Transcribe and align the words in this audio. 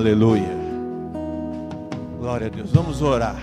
Aleluia. 0.00 0.48
Glória 2.18 2.46
a 2.46 2.50
Deus. 2.50 2.70
Vamos 2.72 3.02
orar. 3.02 3.36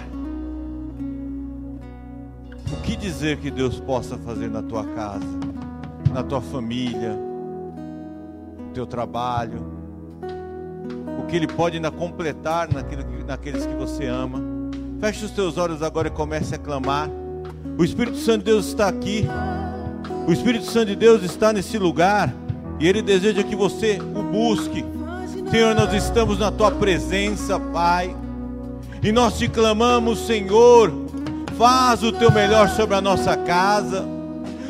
O 2.71 2.81
que 2.81 2.95
dizer 2.95 3.37
que 3.37 3.51
Deus 3.51 3.79
possa 3.79 4.17
fazer 4.17 4.49
na 4.49 4.63
tua 4.63 4.83
casa, 4.83 5.23
na 6.11 6.23
tua 6.23 6.41
família, 6.41 7.15
no 8.57 8.73
teu 8.73 8.87
trabalho? 8.87 9.71
O 11.19 11.27
que 11.27 11.35
Ele 11.35 11.45
pode 11.45 11.75
ainda 11.75 11.91
completar 11.91 12.67
naqueles 13.27 13.67
que 13.67 13.75
você 13.75 14.07
ama? 14.07 14.41
Feche 14.99 15.25
os 15.25 15.31
teus 15.31 15.59
olhos 15.59 15.83
agora 15.83 16.07
e 16.07 16.11
comece 16.11 16.55
a 16.55 16.57
clamar. 16.57 17.07
O 17.77 17.83
Espírito 17.83 18.17
Santo 18.17 18.39
de 18.39 18.45
Deus 18.45 18.65
está 18.65 18.87
aqui. 18.87 19.27
O 20.27 20.33
Espírito 20.33 20.65
Santo 20.65 20.87
de 20.87 20.95
Deus 20.95 21.21
está 21.21 21.53
nesse 21.53 21.77
lugar 21.77 22.33
e 22.79 22.87
Ele 22.87 23.03
deseja 23.03 23.43
que 23.43 23.55
você 23.55 23.99
o 24.01 24.23
busque. 24.23 24.83
Senhor, 25.49 25.73
nós 25.75 25.93
estamos 25.93 26.39
na 26.39 26.51
Tua 26.51 26.71
presença, 26.71 27.59
Pai, 27.59 28.15
e 29.01 29.11
nós 29.11 29.37
te 29.37 29.47
clamamos, 29.47 30.25
Senhor, 30.25 30.91
faz 31.57 32.03
o 32.03 32.11
Teu 32.11 32.31
melhor 32.31 32.69
sobre 32.69 32.95
a 32.95 33.01
nossa 33.01 33.35
casa. 33.35 34.05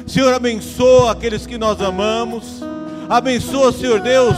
Senhor, 0.06 0.34
abençoa 0.34 1.12
aqueles 1.12 1.46
que 1.46 1.58
nós 1.58 1.82
amamos. 1.82 2.64
Abençoa, 3.10 3.72
Senhor 3.72 4.00
Deus, 4.00 4.36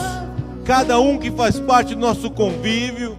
cada 0.63 0.99
um 0.99 1.17
que 1.17 1.29
faz 1.29 1.59
parte 1.59 1.93
do 1.93 2.01
nosso 2.01 2.29
convívio. 2.29 3.17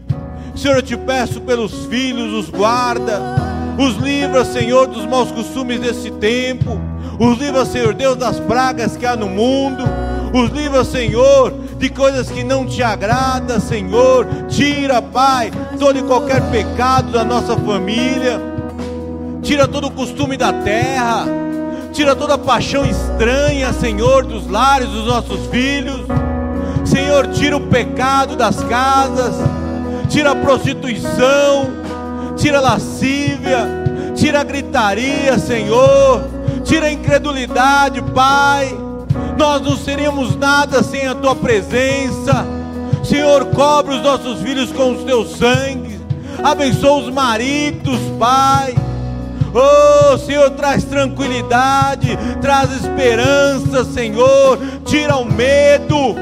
Senhor, 0.57 0.77
eu 0.77 0.83
te 0.83 0.97
peço 0.97 1.41
pelos 1.41 1.87
filhos, 1.87 2.33
os 2.33 2.51
guarda 2.51 3.41
os 3.81 3.97
livra, 3.97 4.45
Senhor, 4.45 4.87
dos 4.87 5.07
maus 5.07 5.33
costumes 5.33 5.81
desse 5.81 6.11
tempo, 6.11 6.79
os 7.19 7.39
livra, 7.39 7.65
Senhor 7.65 7.95
Deus, 7.95 8.17
das 8.17 8.39
pragas 8.39 8.97
que 8.97 9.07
há 9.07 9.17
no 9.17 9.27
mundo, 9.27 9.85
os 10.35 10.51
livra, 10.51 10.85
Senhor, 10.85 11.55
de 11.81 11.89
coisas 11.89 12.31
que 12.31 12.45
não 12.45 12.67
te 12.67 12.83
agrada, 12.83 13.59
Senhor. 13.59 14.27
Tira, 14.49 15.03
Pai, 15.03 15.51
todo 15.79 15.99
e 15.99 16.03
qualquer 16.03 16.41
pecado 16.51 17.11
da 17.11 17.25
nossa 17.25 17.57
família. 17.57 18.41
Tira 19.43 19.67
todo 19.67 19.89
o 19.89 19.91
costume 19.91 20.37
da 20.37 20.53
terra. 20.53 21.27
Tira 21.93 22.15
toda 22.15 22.35
a 22.35 22.39
paixão 22.39 22.85
estranha, 22.87 23.73
Senhor, 23.73 24.25
dos 24.25 24.47
lares 24.47 24.89
dos 24.89 25.07
nossos 25.07 25.47
filhos. 25.47 26.03
Senhor, 26.85 27.27
tira 27.29 27.57
o 27.57 27.67
pecado 27.67 28.37
das 28.37 28.63
casas. 28.65 29.35
Tira 30.09 30.33
a 30.33 30.37
prostituição 30.37 31.81
tira 32.41 32.57
a 32.57 32.63
lascívia, 32.63 33.67
tira 34.15 34.41
a 34.41 34.45
gritaria, 34.45 35.39
Senhor, 35.39 36.25
tira 36.65 36.87
a 36.87 36.93
incredulidade, 36.93 38.01
Pai. 38.15 38.90
Nós 39.41 39.63
não 39.63 39.75
seríamos 39.75 40.37
nada 40.37 40.83
sem 40.83 41.07
a 41.07 41.15
tua 41.15 41.35
presença. 41.35 42.45
Senhor, 43.03 43.47
cobre 43.47 43.95
os 43.95 44.03
nossos 44.03 44.43
filhos 44.43 44.71
com 44.71 44.93
os 44.93 45.03
teus 45.03 45.31
sangue. 45.39 45.99
Abençoa 46.45 46.99
os 46.99 47.09
maridos, 47.11 47.99
Pai. 48.19 48.75
Oh, 49.55 50.19
Senhor, 50.19 50.51
traz 50.51 50.85
tranquilidade, 50.85 52.19
traz 52.43 52.71
esperança, 52.71 53.83
Senhor. 53.83 54.59
Tira 54.85 55.17
o 55.17 55.25
medo. 55.25 56.15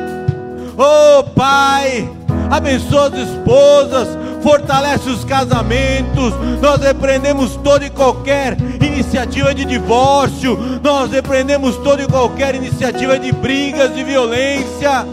Oh, 0.76 1.24
Pai, 1.34 2.08
abençoa 2.50 3.08
as 3.08 3.14
esposas, 3.14 4.08
fortalece 4.42 5.08
os 5.08 5.24
casamentos. 5.24 6.32
Nós 6.60 6.80
repreendemos 6.80 7.56
toda 7.56 7.84
e 7.84 7.90
qualquer 7.90 8.56
iniciativa 8.80 9.54
de 9.54 9.64
divórcio, 9.64 10.58
nós 10.82 11.10
repreendemos 11.10 11.76
toda 11.76 12.02
e 12.02 12.06
qualquer 12.06 12.54
iniciativa 12.54 13.18
de 13.18 13.32
brigas, 13.32 13.94
de 13.94 14.04
violência. 14.04 15.06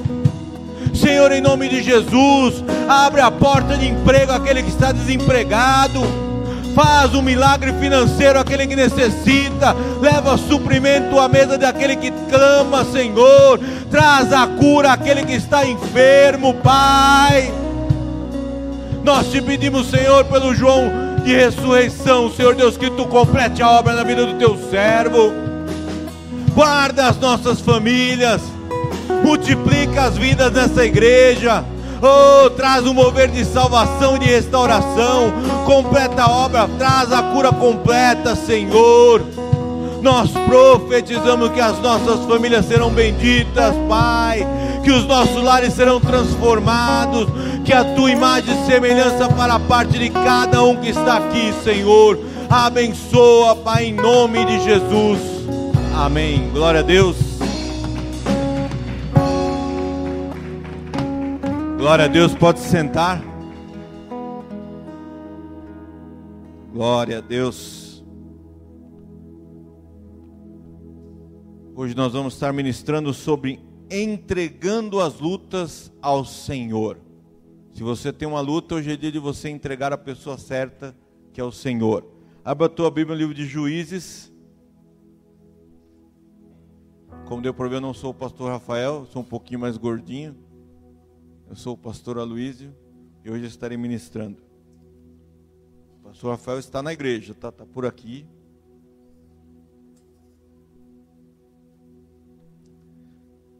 Senhor, 0.94 1.32
em 1.32 1.42
nome 1.42 1.68
de 1.68 1.84
Jesus, 1.84 2.64
abre 2.88 3.20
a 3.20 3.30
porta 3.30 3.78
de 3.78 3.88
emprego 3.88 4.32
àquele 4.32 4.64
que 4.64 4.70
está 4.70 4.92
desempregado. 4.92 6.25
Faz 6.76 7.16
um 7.16 7.22
milagre 7.22 7.72
financeiro 7.80 8.38
àquele 8.38 8.68
que 8.68 8.76
necessita. 8.76 9.74
Leva 10.02 10.38
suprimento 10.38 11.18
à 11.18 11.30
mesa 11.30 11.58
daquele 11.58 11.96
que 11.96 12.12
clama, 12.30 12.84
Senhor. 12.84 13.62
Traz 13.90 14.34
a 14.34 14.46
cura 14.46 14.92
àquele 14.92 15.24
que 15.24 15.34
está 15.34 15.66
enfermo, 15.66 16.54
Pai. 16.56 17.50
Nós 19.06 19.32
te 19.32 19.42
pedimos, 19.42 19.90
Senhor, 19.90 20.26
pelo 20.26 20.54
João 20.54 20.92
de 21.24 21.34
ressurreição, 21.34 22.30
Senhor 22.30 22.54
Deus, 22.56 22.76
que 22.76 22.90
tu 22.90 23.06
complete 23.06 23.64
a 23.64 23.70
obra 23.70 23.94
na 23.94 24.04
vida 24.04 24.26
do 24.26 24.34
teu 24.34 24.58
servo. 24.70 25.32
Guarda 26.54 27.08
as 27.08 27.18
nossas 27.18 27.62
famílias, 27.62 28.42
multiplica 29.24 30.04
as 30.04 30.18
vidas 30.18 30.52
nessa 30.52 30.86
igreja. 30.86 31.64
Oh, 32.02 32.50
traz 32.52 32.86
um 32.86 32.94
mover 32.94 33.30
de 33.30 33.44
salvação 33.46 34.16
e 34.16 34.20
de 34.20 34.26
restauração. 34.26 35.32
Completa 35.66 36.24
a 36.24 36.30
obra, 36.30 36.68
traz 36.78 37.12
a 37.12 37.22
cura 37.24 37.52
completa, 37.52 38.36
Senhor. 38.36 39.22
Nós 40.02 40.30
profetizamos 40.32 41.52
que 41.52 41.60
as 41.60 41.80
nossas 41.80 42.26
famílias 42.26 42.66
serão 42.66 42.92
benditas, 42.92 43.74
Pai 43.90 44.46
que 44.86 44.92
os 44.92 45.06
nossos 45.08 45.42
lares 45.42 45.74
serão 45.74 46.00
transformados, 46.00 47.28
que 47.66 47.74
a 47.74 47.84
tua 47.96 48.12
imagem 48.12 48.54
e 48.54 48.66
semelhança 48.68 49.28
para 49.30 49.56
a 49.56 49.60
parte 49.60 49.98
de 49.98 50.12
cada 50.12 50.64
um 50.64 50.78
que 50.78 50.90
está 50.90 51.18
aqui, 51.18 51.52
Senhor. 51.64 52.20
Abençoa, 52.48 53.56
Pai, 53.56 53.86
em 53.86 53.94
nome 53.94 54.46
de 54.46 54.64
Jesus. 54.64 55.20
Amém. 55.96 56.52
Glória 56.54 56.82
a 56.82 56.84
Deus. 56.84 57.25
Glória 61.86 62.06
a 62.06 62.08
Deus, 62.08 62.34
pode 62.34 62.60
sentar. 62.62 63.22
Glória 66.74 67.20
a 67.20 67.22
Deus. 67.22 68.04
Hoje 71.76 71.96
nós 71.96 72.12
vamos 72.12 72.34
estar 72.34 72.52
ministrando 72.52 73.14
sobre 73.14 73.64
entregando 73.88 75.00
as 75.00 75.20
lutas 75.20 75.94
ao 76.02 76.26
Senhor. 76.26 76.98
Se 77.72 77.84
você 77.84 78.12
tem 78.12 78.28
uma 78.28 78.42
luta, 78.42 78.74
hoje 78.74 78.92
é 78.92 78.98
dia 78.98 79.12
de 79.12 79.20
você 79.20 79.50
entregar 79.50 79.94
a 79.94 79.98
pessoa 79.98 80.40
certa, 80.40 80.98
que 81.32 81.40
é 81.40 81.44
o 81.44 81.52
Senhor. 81.52 82.04
Abra 82.44 82.66
a 82.66 82.70
tua 82.70 82.90
Bíblia 82.90 83.16
no 83.16 83.22
livro 83.22 83.36
de 83.36 83.46
Juízes. 83.46 84.34
Como 87.28 87.44
deu 87.44 87.54
ver, 87.54 87.74
eu 87.74 87.82
não 87.82 87.94
sou 87.94 88.10
o 88.10 88.16
pastor 88.16 88.50
Rafael, 88.50 89.06
sou 89.06 89.22
um 89.22 89.26
pouquinho 89.26 89.60
mais 89.60 89.78
gordinho. 89.78 90.45
Eu 91.48 91.56
sou 91.56 91.74
o 91.74 91.78
pastor 91.78 92.18
Aloísio 92.18 92.76
e 93.24 93.30
hoje 93.30 93.46
estarei 93.46 93.78
ministrando. 93.78 94.42
O 96.00 96.08
pastor 96.08 96.32
Rafael 96.32 96.58
está 96.58 96.82
na 96.82 96.92
igreja, 96.92 97.34
está 97.34 97.52
tá 97.52 97.66
por 97.66 97.86
aqui. 97.86 98.26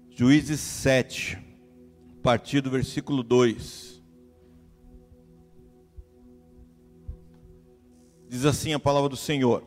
Juízes 0.10 0.60
7, 0.60 1.38
a 1.38 2.22
partir 2.24 2.62
do 2.62 2.72
versículo 2.72 3.22
2. 3.22 4.04
Diz 8.28 8.46
assim 8.46 8.74
a 8.74 8.80
palavra 8.80 9.10
do 9.10 9.18
Senhor: 9.18 9.64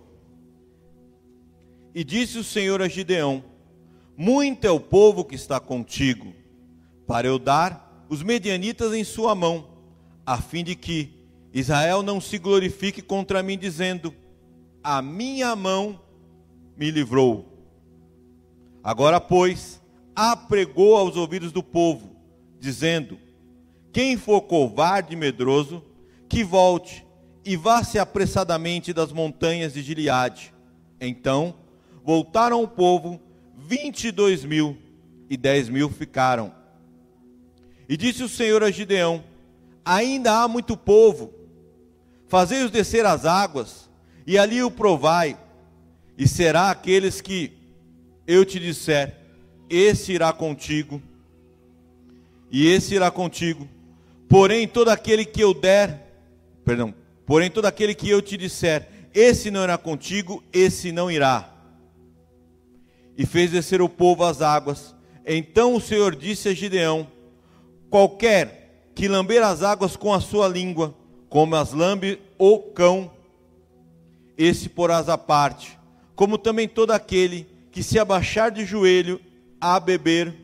E 1.95 2.03
disse 2.03 2.37
o 2.37 2.45
Senhor 2.45 2.83
a 2.83 2.89
Gideão: 2.89 3.45
Muito 4.17 4.67
é 4.67 4.71
o 4.71 4.81
povo 4.81 5.25
que 5.25 5.37
está 5.37 5.61
contigo, 5.61 6.35
para 7.07 7.29
eu 7.29 7.39
dar 7.39 7.88
os 8.09 8.23
medianitas 8.23 8.93
em 8.93 9.05
sua 9.05 9.35
mão, 9.35 9.69
a 10.25 10.41
fim 10.41 10.65
de 10.65 10.75
que 10.75 11.13
Israel 11.53 12.03
não 12.03 12.21
se 12.21 12.39
glorifique 12.39 13.03
contra 13.03 13.43
mim, 13.43 13.59
dizendo: 13.59 14.15
A 14.83 15.03
minha 15.03 15.55
mão 15.55 16.01
me 16.77 16.91
livrou. 16.91 17.47
Agora, 18.83 19.21
pois, 19.21 19.81
apregou 20.15 20.97
aos 20.97 21.17
ouvidos 21.17 21.53
do 21.53 21.63
povo, 21.63 22.17
dizendo: 22.59 23.19
Quem 23.93 24.17
for 24.17 24.43
covarde 24.43 25.15
e 25.15 25.17
medroso, 25.17 25.83
que 26.29 26.45
volte 26.45 27.07
e 27.45 27.57
vá-se 27.57 27.99
apressadamente 27.99 28.93
das 28.93 29.11
montanhas 29.13 29.73
de 29.73 29.83
Gileade. 29.83 30.53
Então 31.01 31.55
voltaram 32.05 32.63
o 32.63 32.69
povo, 32.69 33.21
vinte 33.57 34.09
e 34.09 34.13
dois 34.13 34.45
mil, 34.45 34.77
e 35.31 35.37
dez 35.37 35.69
mil 35.69 35.89
ficaram. 35.89 36.58
E 37.89 37.97
disse 37.97 38.23
o 38.23 38.29
Senhor 38.29 38.63
a 38.63 38.71
Gideão: 38.71 39.25
Ainda 39.85 40.43
há 40.43 40.49
muito 40.49 40.77
povo, 40.77 41.33
fazei-os 42.27 42.71
descer 42.71 43.07
as 43.07 43.25
águas, 43.25 43.89
e 44.27 44.37
ali 44.37 44.63
o 44.63 44.71
provai, 44.71 45.39
e 46.17 46.29
será 46.29 46.71
aqueles 46.71 47.21
que 47.21 47.53
eu 48.27 48.45
te 48.45 48.61
disser, 48.61 49.17
esse 49.71 50.13
irá 50.13 50.33
contigo, 50.33 51.03
e 52.51 52.67
esse 52.67 52.95
irá 52.95 53.11
contigo. 53.11 53.67
Porém, 54.29 54.69
todo 54.69 54.91
aquele 54.91 55.25
que 55.25 55.41
eu 55.41 55.55
der, 55.55 56.13
perdão, 56.65 56.95
porém, 57.25 57.51
todo 57.51 57.65
aquele 57.65 57.95
que 57.95 58.11
eu 58.11 58.21
te 58.21 58.37
disser, 58.37 58.87
esse 59.15 59.51
não 59.51 59.65
irá 59.65 59.79
contigo, 59.79 60.45
esse 60.53 60.93
não 60.93 61.11
irá. 61.11 61.55
e 63.17 63.27
fez 63.27 63.51
descer 63.51 63.83
o 63.83 63.89
povo 63.89 64.23
às 64.23 64.41
águas. 64.41 64.95
Então 65.27 65.75
o 65.75 65.81
Senhor 65.81 66.15
disse 66.15 66.49
a 66.49 66.55
Gideão: 66.55 67.09
Qualquer 67.91 68.91
que 68.95 69.09
lamber 69.09 69.43
as 69.43 69.63
águas 69.63 69.97
com 69.97 70.13
a 70.13 70.21
sua 70.21 70.49
língua, 70.49 70.95
como 71.29 71.55
as 71.55 71.73
lambe 71.73 72.21
o 72.39 72.59
cão, 72.59 73.11
esse 74.37 74.69
porás 74.69 75.09
à 75.09 75.17
parte, 75.17 75.79
como 76.15 76.39
também 76.39 76.69
todo 76.69 76.91
aquele 76.91 77.47
que 77.71 77.83
se 77.83 77.99
abaixar 77.99 78.51
de 78.51 78.65
joelho 78.65 79.21
a 79.61 79.79
beber. 79.79 80.35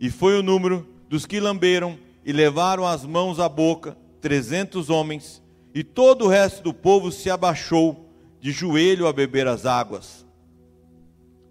E 0.00 0.10
foi 0.10 0.38
o 0.38 0.42
número 0.42 0.86
dos 1.08 1.26
que 1.26 1.40
lamberam 1.40 1.98
e 2.24 2.32
levaram 2.32 2.86
as 2.86 3.04
mãos 3.04 3.38
à 3.38 3.48
boca, 3.48 3.96
trezentos 4.20 4.88
homens, 4.90 5.42
e 5.74 5.82
todo 5.82 6.26
o 6.26 6.28
resto 6.28 6.62
do 6.62 6.74
povo 6.74 7.10
se 7.10 7.30
abaixou 7.30 8.08
de 8.40 8.52
joelho 8.52 9.06
a 9.06 9.12
beber 9.12 9.46
as 9.46 9.66
águas. 9.66 10.26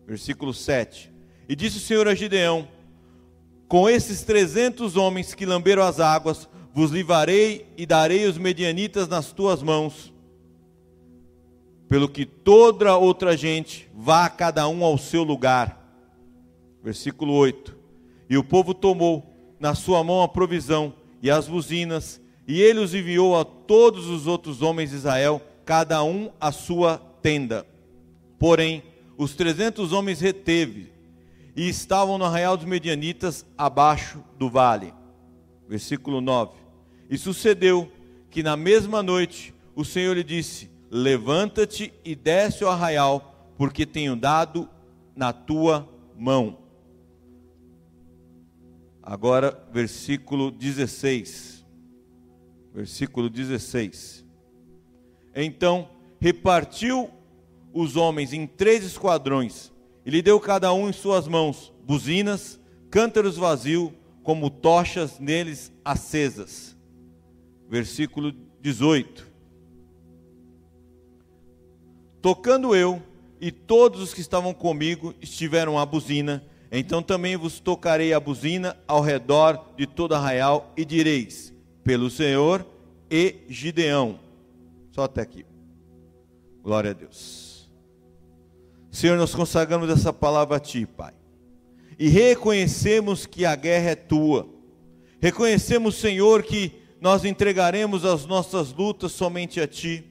Versículo 0.06 0.54
7. 0.54 1.12
E 1.48 1.56
disse 1.56 1.78
o 1.78 1.82
Senhor 1.82 2.08
a 2.08 2.14
Gideão: 2.14 2.68
Com 3.72 3.90
esses 3.90 4.22
trezentos 4.22 4.98
homens 4.98 5.34
que 5.34 5.46
lamberam 5.46 5.82
as 5.82 6.02
águas, 6.02 6.46
vos 6.74 6.92
livrarei 6.92 7.66
e 7.78 7.86
darei 7.86 8.26
os 8.26 8.38
medianitas 8.38 9.08
nas 9.08 9.32
tuas 9.32 9.64
mãos. 9.64 10.14
Pelo 11.88 12.10
que 12.10 12.26
toda 12.26 12.98
outra 12.98 13.38
gente 13.38 13.90
vá 13.96 14.28
cada 14.28 14.68
um 14.68 14.84
ao 14.84 14.98
seu 14.98 15.24
lugar. 15.24 15.90
Versículo 16.84 17.32
8. 17.32 17.74
E 18.30 18.38
o 18.38 18.44
povo 18.44 18.74
tomou 18.74 19.26
na 19.58 19.74
sua 19.74 20.04
mão 20.04 20.22
a 20.22 20.28
provisão 20.28 20.94
e 21.22 21.32
as 21.32 21.48
buzinas, 21.48 22.20
e 22.46 22.62
ele 22.62 22.82
os 22.82 22.94
enviou 22.94 23.40
a 23.40 23.46
todos 23.46 24.08
os 24.08 24.28
outros 24.28 24.62
homens 24.62 24.90
de 24.90 24.98
Israel, 24.98 25.42
cada 25.64 26.04
um 26.04 26.30
a 26.42 26.52
sua 26.52 26.98
tenda. 27.22 27.66
Porém, 28.38 28.84
os 29.18 29.34
trezentos 29.34 29.94
homens 29.94 30.20
reteve, 30.20 30.91
e 31.56 31.68
estavam 31.68 32.18
no 32.18 32.26
arraial 32.26 32.56
dos 32.56 32.66
medianitas, 32.66 33.46
abaixo 33.58 34.24
do 34.38 34.50
vale. 34.50 34.94
Versículo 35.68 36.22
9. 36.22 36.58
E 37.10 37.18
sucedeu 37.18 37.92
que 38.30 38.42
na 38.42 38.56
mesma 38.56 39.04
noite 39.04 39.54
o 39.76 39.84
Senhor 39.84 40.16
lhe 40.16 40.24
disse: 40.24 40.70
Levanta-te 40.90 41.94
e 42.04 42.16
desce 42.16 42.64
ao 42.64 42.72
arraial, 42.72 43.54
porque 43.58 43.86
tenho 43.86 44.16
dado 44.16 44.70
na 45.16 45.34
tua 45.34 45.88
mão. 46.18 46.58
Agora, 49.04 49.62
versículo 49.72 50.52
16. 50.52 51.66
Versículo 52.74 53.30
16. 53.30 54.26
Então 55.36 55.90
repartiu 56.20 57.10
os 57.74 57.96
homens 57.96 58.32
em 58.32 58.46
três 58.46 58.84
esquadrões 58.86 59.72
e 60.06 60.10
lhe 60.10 60.22
deu 60.22 60.40
cada 60.40 60.74
um 60.74 60.90
em 60.90 60.94
suas 60.94 61.28
mãos 61.28 61.72
buzinas, 61.84 62.60
cântaros 62.90 63.38
vazios, 63.38 63.92
como 64.24 64.50
tochas 64.50 65.20
neles 65.20 65.72
acesas. 65.84 66.78
Versículo 67.70 68.34
18. 68.62 69.28
Tocando 72.22 72.76
eu 72.76 73.02
e 73.40 73.52
todos 73.52 74.02
os 74.02 74.14
que 74.14 74.22
estavam 74.22 74.54
comigo 74.54 75.16
estiveram 75.20 75.80
a 75.80 75.86
buzina, 75.86 76.44
então 76.72 77.02
também 77.02 77.36
vos 77.36 77.60
tocarei 77.60 78.14
a 78.14 78.20
buzina 78.20 78.78
ao 78.88 79.02
redor 79.02 79.74
de 79.76 79.88
todo 79.88 80.14
arraial 80.14 80.72
e 80.78 80.86
direis: 80.86 81.52
pelo 81.84 82.10
Senhor 82.10 82.66
e 83.10 83.38
Gideão. 83.50 84.20
Só 84.92 85.04
até 85.04 85.22
aqui. 85.22 85.46
Glória 86.62 86.92
a 86.92 86.94
Deus. 86.94 87.51
Senhor, 88.92 89.18
nós 89.18 89.34
consagramos 89.34 89.90
essa 89.90 90.12
palavra 90.12 90.58
a 90.58 90.60
Ti, 90.60 90.86
Pai. 90.86 91.14
E 91.98 92.08
reconhecemos 92.10 93.26
que 93.26 93.46
a 93.46 93.56
guerra 93.56 93.92
é 93.92 93.96
Tua. 93.96 94.48
Reconhecemos, 95.20 95.96
Senhor, 95.96 96.44
que 96.44 96.74
nós 97.00 97.24
entregaremos 97.26 98.06
as 98.06 98.26
nossas 98.26 98.74
lutas 98.74 99.12
somente 99.12 99.62
a 99.62 99.68
Ti. 99.68 100.04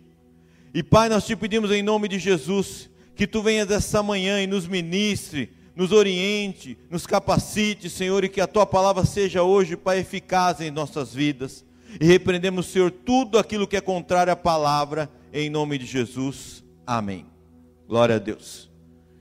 E 0.72 0.82
Pai, 0.82 1.08
nós 1.08 1.26
te 1.26 1.36
pedimos 1.36 1.70
em 1.70 1.82
nome 1.82 2.08
de 2.08 2.18
Jesus 2.18 2.88
que 3.14 3.26
Tu 3.26 3.42
venhas 3.42 3.70
essa 3.70 4.02
manhã 4.02 4.42
e 4.42 4.46
nos 4.46 4.66
ministre 4.66 5.52
nos 5.74 5.92
oriente, 5.92 6.76
nos 6.90 7.06
capacite, 7.06 7.88
Senhor, 7.88 8.22
e 8.22 8.28
que 8.28 8.40
a 8.40 8.46
tua 8.46 8.66
palavra 8.66 9.04
seja 9.04 9.42
hoje, 9.42 9.78
Pai, 9.78 9.98
eficaz 10.00 10.60
em 10.60 10.70
nossas 10.70 11.14
vidas. 11.14 11.64
E 12.00 12.04
repreendemos, 12.04 12.66
Senhor, 12.66 12.90
tudo 12.90 13.38
aquilo 13.38 13.66
que 13.66 13.76
é 13.76 13.80
contrário 13.80 14.32
à 14.32 14.36
palavra, 14.36 15.10
em 15.32 15.48
nome 15.48 15.78
de 15.78 15.86
Jesus. 15.86 16.62
Amém. 16.86 17.26
Glória 17.88 18.16
a 18.16 18.18
Deus. 18.18 18.69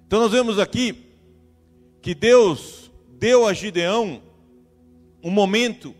Então 0.09 0.21
nós 0.21 0.31
vemos 0.31 0.57
aqui 0.57 1.05
que 2.01 2.15
Deus 2.15 2.89
deu 3.19 3.45
a 3.45 3.53
Gideão 3.53 4.23
um 5.21 5.29
momento 5.29 5.93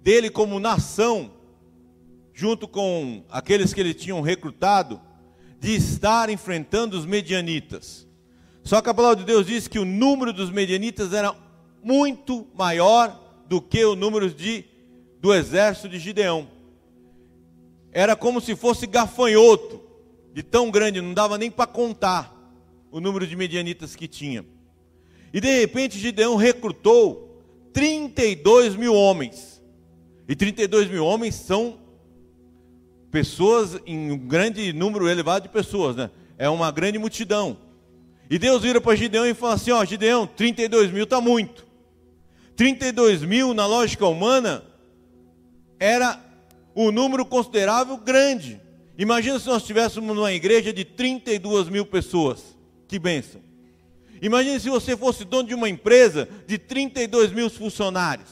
dele 0.00 0.30
como 0.30 0.60
nação, 0.60 1.28
junto 2.32 2.68
com 2.68 3.24
aqueles 3.28 3.74
que 3.74 3.80
ele 3.80 3.92
tinham 3.92 4.20
recrutado, 4.20 5.00
de 5.58 5.74
estar 5.74 6.30
enfrentando 6.30 6.96
os 6.96 7.04
medianitas. 7.04 8.06
Só 8.62 8.80
que 8.80 8.88
a 8.88 8.94
palavra 8.94 9.16
de 9.16 9.24
Deus 9.24 9.48
diz 9.48 9.66
que 9.66 9.80
o 9.80 9.84
número 9.84 10.32
dos 10.32 10.48
medianitas 10.48 11.12
era 11.12 11.34
muito 11.82 12.46
maior 12.54 13.20
do 13.48 13.60
que 13.60 13.84
o 13.84 13.96
número 13.96 14.30
de, 14.32 14.64
do 15.20 15.34
exército 15.34 15.88
de 15.88 15.98
Gideão. 15.98 16.46
Era 17.90 18.14
como 18.14 18.40
se 18.40 18.54
fosse 18.54 18.86
gafanhoto, 18.86 19.80
de 20.32 20.44
tão 20.44 20.70
grande, 20.70 21.00
não 21.00 21.12
dava 21.12 21.36
nem 21.36 21.50
para 21.50 21.66
contar 21.66 22.37
o 22.90 23.00
número 23.00 23.26
de 23.26 23.36
medianitas 23.36 23.94
que 23.94 24.08
tinha. 24.08 24.44
E 25.32 25.40
de 25.40 25.60
repente 25.60 25.98
Gideão 25.98 26.36
recrutou 26.36 27.42
32 27.72 28.76
mil 28.76 28.94
homens. 28.94 29.62
E 30.28 30.34
32 30.34 30.88
mil 30.88 31.04
homens 31.04 31.34
são 31.34 31.78
pessoas, 33.10 33.80
em 33.86 34.10
um 34.10 34.18
grande 34.18 34.72
número 34.72 35.08
elevado 35.08 35.44
de 35.44 35.48
pessoas, 35.48 35.96
né? 35.96 36.10
É 36.36 36.48
uma 36.48 36.70
grande 36.70 36.98
multidão. 36.98 37.56
E 38.30 38.38
Deus 38.38 38.62
vira 38.62 38.80
para 38.80 38.96
Gideão 38.96 39.26
e 39.26 39.34
fala 39.34 39.54
assim: 39.54 39.70
Ó, 39.70 39.84
Gideão, 39.84 40.26
32 40.26 40.90
mil 40.90 41.04
está 41.04 41.20
muito. 41.20 41.66
32 42.56 43.22
mil, 43.22 43.54
na 43.54 43.66
lógica 43.66 44.06
humana, 44.06 44.64
era 45.78 46.20
um 46.74 46.90
número 46.90 47.24
considerável 47.24 47.96
grande. 47.96 48.60
Imagina 48.98 49.38
se 49.38 49.46
nós 49.46 49.62
estivéssemos 49.62 50.14
numa 50.14 50.32
igreja 50.32 50.72
de 50.72 50.84
32 50.84 51.68
mil 51.68 51.86
pessoas. 51.86 52.57
Que 52.88 52.98
bênção. 52.98 53.40
Imagine 54.20 54.58
se 54.58 54.68
você 54.68 54.96
fosse 54.96 55.24
dono 55.24 55.46
de 55.46 55.54
uma 55.54 55.68
empresa 55.68 56.28
de 56.46 56.58
32 56.58 57.30
mil 57.30 57.48
funcionários. 57.48 58.30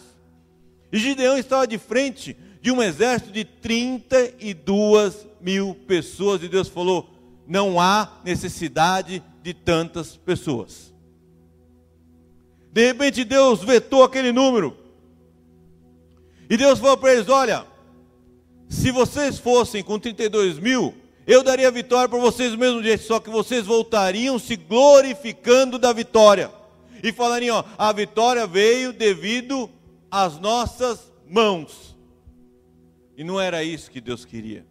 E 0.91 0.99
Gideão 0.99 1.39
estava 1.39 1.67
de 1.67 1.79
frente 1.79 2.37
de 2.61 2.73
um 2.73 2.83
exército 2.83 3.31
de 3.31 3.45
32 3.45 5.27
mil 5.41 5.75
pessoas. 5.87 6.43
E 6.43 6.49
Deus 6.49 6.69
falou: 6.69 7.09
não 7.47 7.81
há 7.81 8.21
necessidade 8.25 9.23
de 9.43 9.55
tantas 9.55 10.17
pessoas. 10.17 10.93
De 12.73 12.87
repente 12.87 13.25
Deus 13.25 13.63
vetou 13.63 14.03
aquele 14.03 14.33
número. 14.33 14.77
E 16.51 16.57
Deus 16.57 16.79
falou 16.79 16.97
para 16.97 17.15
eles: 17.15 17.29
Olha, 17.29 17.65
se 18.69 18.91
vocês 18.91 19.39
fossem 19.39 19.83
com 19.83 19.99
32 19.99 20.59
mil, 20.59 20.95
eu 21.27 21.43
daria 21.43 21.71
vitória 21.71 22.09
para 22.09 22.19
vocês 22.19 22.53
do 22.53 22.59
mesmo 22.59 22.83
jeito, 22.83 23.03
só 23.03 23.19
que 23.19 23.29
vocês 23.29 23.67
voltariam 23.67 24.39
se 24.39 24.57
glorificando 24.57 25.79
da 25.79 25.93
vitória. 25.93 26.51
E 27.03 27.13
falariam: 27.13 27.57
ó, 27.59 27.65
a 27.77 27.93
vitória 27.93 28.47
veio 28.47 28.93
devido 28.93 29.69
às 30.11 30.39
nossas 30.39 31.13
mãos. 31.29 31.97
E 33.17 33.25
não 33.25 33.41
era 33.41 33.65
isso 33.65 33.91
que 33.91 34.01
Deus 34.01 34.25
queria. 34.25 34.67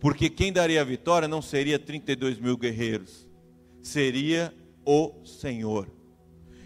Porque 0.00 0.28
quem 0.28 0.52
daria 0.52 0.80
a 0.80 0.84
vitória 0.84 1.28
não 1.28 1.40
seria 1.40 1.78
32 1.78 2.38
mil 2.38 2.56
guerreiros 2.56 3.26
seria 3.86 4.52
o 4.84 5.12
Senhor. 5.24 5.88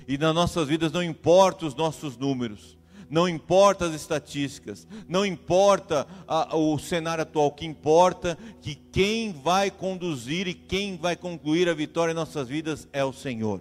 E 0.09 0.19
nas 0.19 0.35
nossas 0.35 0.67
vidas 0.67 0.91
não 0.91 1.03
importa 1.03 1.67
os 1.67 1.75
nossos 1.75 2.17
números, 2.17 2.79
não 3.11 3.29
importa 3.29 3.87
as 3.87 3.95
estatísticas, 3.95 4.87
não 5.09 5.27
importa 5.27 6.07
a, 6.29 6.57
o 6.57 6.79
cenário 6.79 7.23
atual, 7.23 7.49
o 7.49 7.53
que 7.53 7.67
importa 7.67 8.39
que 8.63 8.77
quem 8.77 9.33
vai 9.33 9.71
conduzir 9.71 10.47
e 10.47 10.55
quem 10.55 10.97
vai 10.97 11.17
concluir 11.17 11.69
a 11.69 11.75
vitória 11.75 12.13
em 12.13 12.15
nossas 12.15 12.49
vidas 12.49 12.89
é 12.93 13.05
o 13.05 13.13
Senhor. 13.13 13.61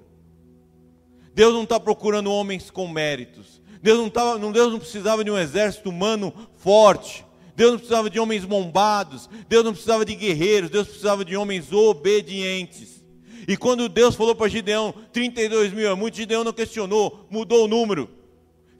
Deus 1.33 1.53
não 1.53 1.63
está 1.63 1.79
procurando 1.79 2.31
homens 2.31 2.69
com 2.69 2.87
méritos. 2.87 3.59
Deus 3.81 3.97
não, 3.97 4.09
tava, 4.09 4.37
Deus 4.51 4.71
não 4.71 4.79
precisava 4.79 5.23
de 5.23 5.31
um 5.31 5.37
exército 5.37 5.89
humano 5.89 6.33
forte. 6.57 7.25
Deus 7.55 7.71
não 7.71 7.77
precisava 7.79 8.09
de 8.09 8.19
homens 8.19 8.45
bombados. 8.45 9.29
Deus 9.47 9.63
não 9.63 9.71
precisava 9.71 10.05
de 10.05 10.15
guerreiros. 10.15 10.69
Deus 10.69 10.87
precisava 10.87 11.23
de 11.23 11.35
homens 11.35 11.71
obedientes. 11.71 13.03
E 13.47 13.57
quando 13.57 13.89
Deus 13.89 14.15
falou 14.15 14.35
para 14.35 14.49
Gideão, 14.49 14.93
32 15.11 15.73
mil 15.73 15.89
é 15.89 15.95
muito, 15.95 16.17
Gideão 16.17 16.43
não 16.43 16.53
questionou, 16.53 17.25
mudou 17.31 17.65
o 17.65 17.67
número. 17.67 18.18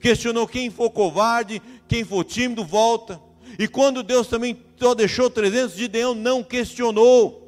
Questionou 0.00 0.48
quem 0.48 0.70
for 0.70 0.90
covarde, 0.90 1.60
quem 1.86 2.04
for 2.04 2.24
tímido, 2.24 2.64
volta. 2.64 3.20
E 3.58 3.68
quando 3.68 4.02
Deus 4.02 4.26
também 4.26 4.56
só 4.76 4.94
deixou 4.94 5.28
300, 5.28 5.76
Gideão 5.76 6.14
não 6.14 6.42
questionou. 6.42 7.40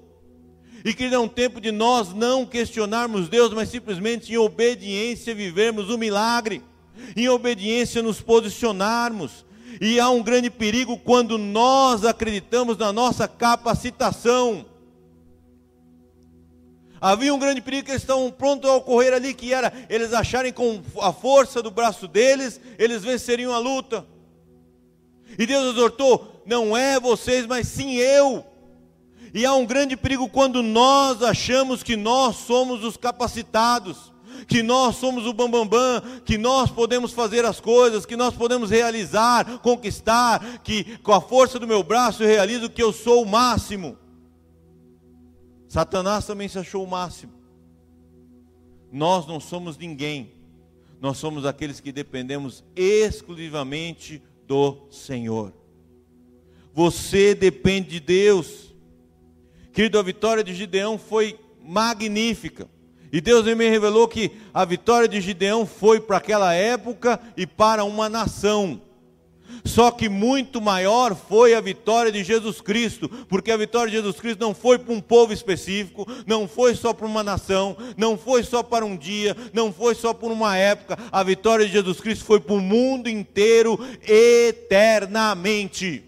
E 0.84 0.92
que 0.92 1.04
é 1.04 1.18
um 1.18 1.28
tempo 1.28 1.60
de 1.60 1.70
nós 1.70 2.12
não 2.12 2.44
questionarmos 2.44 3.28
Deus, 3.28 3.52
mas 3.54 3.68
simplesmente 3.68 4.32
em 4.32 4.36
obediência 4.36 5.34
vivermos 5.34 5.88
o 5.88 5.96
milagre, 5.96 6.62
em 7.16 7.28
obediência 7.28 8.02
nos 8.02 8.20
posicionarmos. 8.20 9.46
E 9.80 9.98
há 9.98 10.10
um 10.10 10.22
grande 10.22 10.50
perigo 10.50 10.98
quando 10.98 11.38
nós 11.38 12.04
acreditamos 12.04 12.76
na 12.76 12.92
nossa 12.92 13.26
capacitação. 13.26 14.66
Havia 17.02 17.34
um 17.34 17.38
grande 17.38 17.60
perigo 17.60 17.86
que 17.86 17.90
eles 17.90 18.02
estavam 18.02 18.30
prontos 18.30 18.70
a 18.70 18.76
ocorrer 18.76 19.12
ali, 19.12 19.34
que 19.34 19.52
era 19.52 19.72
eles 19.90 20.14
acharem 20.14 20.52
com 20.52 20.80
a 21.00 21.12
força 21.12 21.60
do 21.60 21.68
braço 21.68 22.06
deles, 22.06 22.60
eles 22.78 23.02
venceriam 23.02 23.52
a 23.52 23.58
luta. 23.58 24.06
E 25.36 25.44
Deus 25.44 25.74
exortou: 25.74 26.40
não 26.46 26.76
é 26.76 27.00
vocês, 27.00 27.44
mas 27.44 27.66
sim 27.66 27.96
eu. 27.96 28.44
E 29.34 29.44
há 29.44 29.52
um 29.52 29.66
grande 29.66 29.96
perigo 29.96 30.28
quando 30.28 30.62
nós 30.62 31.24
achamos 31.24 31.82
que 31.82 31.96
nós 31.96 32.36
somos 32.36 32.84
os 32.84 32.96
capacitados, 32.96 34.12
que 34.46 34.62
nós 34.62 34.94
somos 34.94 35.26
o 35.26 35.32
bambambam, 35.32 35.66
bam, 35.66 36.00
bam, 36.00 36.20
que 36.24 36.38
nós 36.38 36.70
podemos 36.70 37.12
fazer 37.12 37.44
as 37.44 37.58
coisas, 37.58 38.06
que 38.06 38.14
nós 38.14 38.32
podemos 38.32 38.70
realizar, 38.70 39.58
conquistar, 39.58 40.60
que 40.62 40.98
com 40.98 41.12
a 41.12 41.20
força 41.20 41.58
do 41.58 41.66
meu 41.66 41.82
braço 41.82 42.22
eu 42.22 42.28
realizo 42.28 42.70
que 42.70 42.80
eu 42.80 42.92
sou 42.92 43.24
o 43.24 43.26
máximo. 43.26 43.98
Satanás 45.72 46.26
também 46.26 46.48
se 46.48 46.58
achou 46.58 46.84
o 46.84 46.86
máximo. 46.86 47.32
Nós 48.92 49.26
não 49.26 49.40
somos 49.40 49.78
ninguém. 49.78 50.34
Nós 51.00 51.16
somos 51.16 51.46
aqueles 51.46 51.80
que 51.80 51.90
dependemos 51.90 52.62
exclusivamente 52.76 54.22
do 54.46 54.86
Senhor. 54.90 55.50
Você 56.74 57.34
depende 57.34 57.88
de 57.88 58.00
Deus. 58.00 58.74
Querido, 59.72 59.98
a 59.98 60.02
vitória 60.02 60.44
de 60.44 60.52
Gideão 60.52 60.98
foi 60.98 61.40
magnífica. 61.64 62.68
E 63.10 63.18
Deus 63.18 63.46
me 63.46 63.66
revelou 63.70 64.06
que 64.06 64.30
a 64.52 64.66
vitória 64.66 65.08
de 65.08 65.22
Gideão 65.22 65.64
foi 65.64 66.02
para 66.02 66.18
aquela 66.18 66.52
época 66.52 67.18
e 67.34 67.46
para 67.46 67.82
uma 67.82 68.10
nação. 68.10 68.78
Só 69.64 69.90
que 69.92 70.08
muito 70.08 70.60
maior 70.60 71.14
foi 71.14 71.54
a 71.54 71.60
vitória 71.60 72.10
de 72.10 72.24
Jesus 72.24 72.60
Cristo, 72.60 73.08
porque 73.28 73.52
a 73.52 73.56
vitória 73.56 73.90
de 73.90 73.96
Jesus 73.96 74.18
Cristo 74.18 74.40
não 74.40 74.52
foi 74.54 74.76
para 74.78 74.92
um 74.92 75.00
povo 75.00 75.32
específico, 75.32 76.04
não 76.26 76.48
foi 76.48 76.74
só 76.74 76.92
para 76.92 77.06
uma 77.06 77.22
nação, 77.22 77.76
não 77.96 78.18
foi 78.18 78.42
só 78.42 78.62
para 78.62 78.84
um 78.84 78.96
dia, 78.96 79.36
não 79.52 79.72
foi 79.72 79.94
só 79.94 80.12
por 80.12 80.32
uma 80.32 80.56
época. 80.56 80.98
A 81.12 81.22
vitória 81.22 81.64
de 81.64 81.72
Jesus 81.72 82.00
Cristo 82.00 82.24
foi 82.24 82.40
para 82.40 82.54
o 82.54 82.60
mundo 82.60 83.08
inteiro 83.08 83.78
eternamente. 84.06 86.04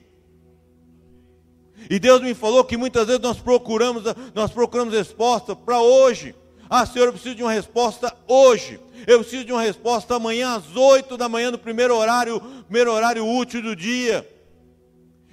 E 1.89 1.99
Deus 1.99 2.21
me 2.23 2.35
falou 2.35 2.65
que 2.65 2.77
muitas 2.77 3.07
vezes 3.07 3.23
nós 3.23 3.39
procuramos, 3.39 4.03
nós 4.35 4.51
procuramos 4.51 4.95
resposta 4.95 5.55
para 5.55 5.81
hoje. 5.81 6.35
Ah, 6.69 6.87
Senhor, 6.87 7.07
eu 7.07 7.13
preciso 7.13 7.35
de 7.35 7.43
uma 7.43 7.53
resposta 7.53 8.15
hoje. 8.27 8.81
Eu 9.07 9.21
preciso 9.21 9.45
de 9.45 9.53
uma 9.53 9.63
resposta 9.63 10.15
amanhã 10.15 10.57
às 10.57 10.75
oito 10.75 11.17
da 11.17 11.29
manhã, 11.29 11.51
no 11.51 11.59
primeiro 11.59 11.95
horário, 11.95 12.41
primeiro 12.65 12.93
horário 12.93 13.27
útil 13.27 13.63
do 13.63 13.77
dia. 13.77 14.27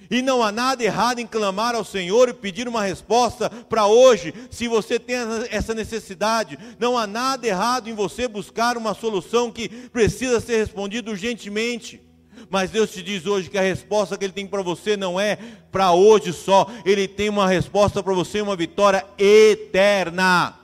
E 0.09 0.21
não 0.21 0.43
há 0.43 0.51
nada 0.51 0.83
errado 0.83 1.19
em 1.19 1.25
clamar 1.25 1.73
ao 1.73 1.85
Senhor 1.85 2.27
e 2.27 2.33
pedir 2.33 2.67
uma 2.67 2.83
resposta 2.83 3.49
para 3.49 3.85
hoje, 3.85 4.33
se 4.49 4.67
você 4.67 4.99
tem 4.99 5.15
essa 5.49 5.73
necessidade. 5.73 6.59
Não 6.77 6.97
há 6.97 7.07
nada 7.07 7.47
errado 7.47 7.89
em 7.89 7.93
você 7.93 8.27
buscar 8.27 8.75
uma 8.75 8.93
solução 8.93 9.49
que 9.49 9.69
precisa 9.69 10.41
ser 10.41 10.57
respondida 10.57 11.09
urgentemente. 11.09 12.01
Mas 12.49 12.71
Deus 12.71 12.91
te 12.91 13.01
diz 13.01 13.25
hoje 13.25 13.49
que 13.49 13.57
a 13.57 13.61
resposta 13.61 14.17
que 14.17 14.25
Ele 14.25 14.33
tem 14.33 14.45
para 14.45 14.61
você 14.61 14.97
não 14.97 15.17
é 15.17 15.37
para 15.71 15.93
hoje 15.93 16.33
só, 16.33 16.67
Ele 16.83 17.07
tem 17.07 17.29
uma 17.29 17.47
resposta 17.47 18.03
para 18.03 18.13
você, 18.13 18.41
uma 18.41 18.57
vitória 18.57 19.05
eterna. 19.17 20.60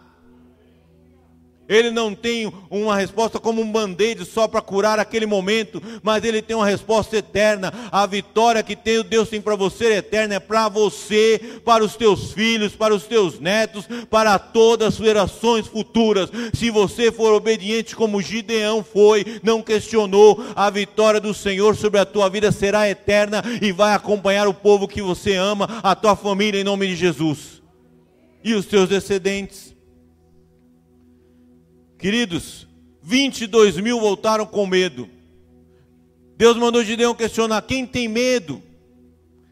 Ele 1.67 1.91
não 1.91 2.15
tem 2.15 2.51
uma 2.69 2.95
resposta 2.95 3.39
como 3.39 3.61
um 3.61 3.71
band-aid 3.71 4.23
só 4.25 4.47
para 4.47 4.61
curar 4.61 4.99
aquele 4.99 5.25
momento, 5.25 5.81
mas 6.01 6.23
ele 6.23 6.41
tem 6.41 6.55
uma 6.55 6.65
resposta 6.65 7.17
eterna. 7.17 7.73
A 7.91 8.05
vitória 8.05 8.63
que 8.63 8.75
Deus 9.03 9.27
tem 9.27 9.41
para 9.41 9.55
você 9.55 9.87
é 9.87 9.97
eterna, 9.97 10.35
é 10.35 10.39
para 10.39 10.69
você, 10.69 11.59
para 11.65 11.83
os 11.83 11.95
teus 11.95 12.31
filhos, 12.31 12.75
para 12.75 12.95
os 12.95 13.03
teus 13.03 13.39
netos, 13.39 13.85
para 14.09 14.39
todas 14.39 14.93
as 14.93 14.95
gerações 14.95 15.67
futuras. 15.67 16.29
Se 16.53 16.69
você 16.69 17.11
for 17.11 17.33
obediente 17.33 17.95
como 17.95 18.21
Gideão 18.21 18.83
foi, 18.83 19.39
não 19.43 19.61
questionou, 19.61 20.43
a 20.55 20.69
vitória 20.69 21.19
do 21.19 21.33
Senhor 21.33 21.75
sobre 21.75 21.99
a 21.99 22.05
tua 22.05 22.29
vida 22.29 22.51
será 22.51 22.89
eterna 22.89 23.43
e 23.61 23.73
vai 23.73 23.93
acompanhar 23.93 24.47
o 24.47 24.53
povo 24.53 24.87
que 24.87 25.01
você 25.01 25.35
ama, 25.35 25.81
a 25.83 25.93
tua 25.95 26.15
família 26.15 26.61
em 26.61 26.63
nome 26.63 26.87
de 26.87 26.95
Jesus. 26.95 27.61
E 28.41 28.53
os 28.53 28.65
teus 28.65 28.87
descendentes. 28.87 29.76
Queridos, 31.97 32.67
22 33.01 33.77
mil 33.77 33.99
voltaram 33.99 34.45
com 34.45 34.67
medo. 34.67 35.09
Deus 36.37 36.55
mandou 36.55 36.83
Gideão 36.83 37.15
questionar: 37.15 37.61
quem 37.63 37.85
tem 37.85 38.07
medo? 38.07 38.61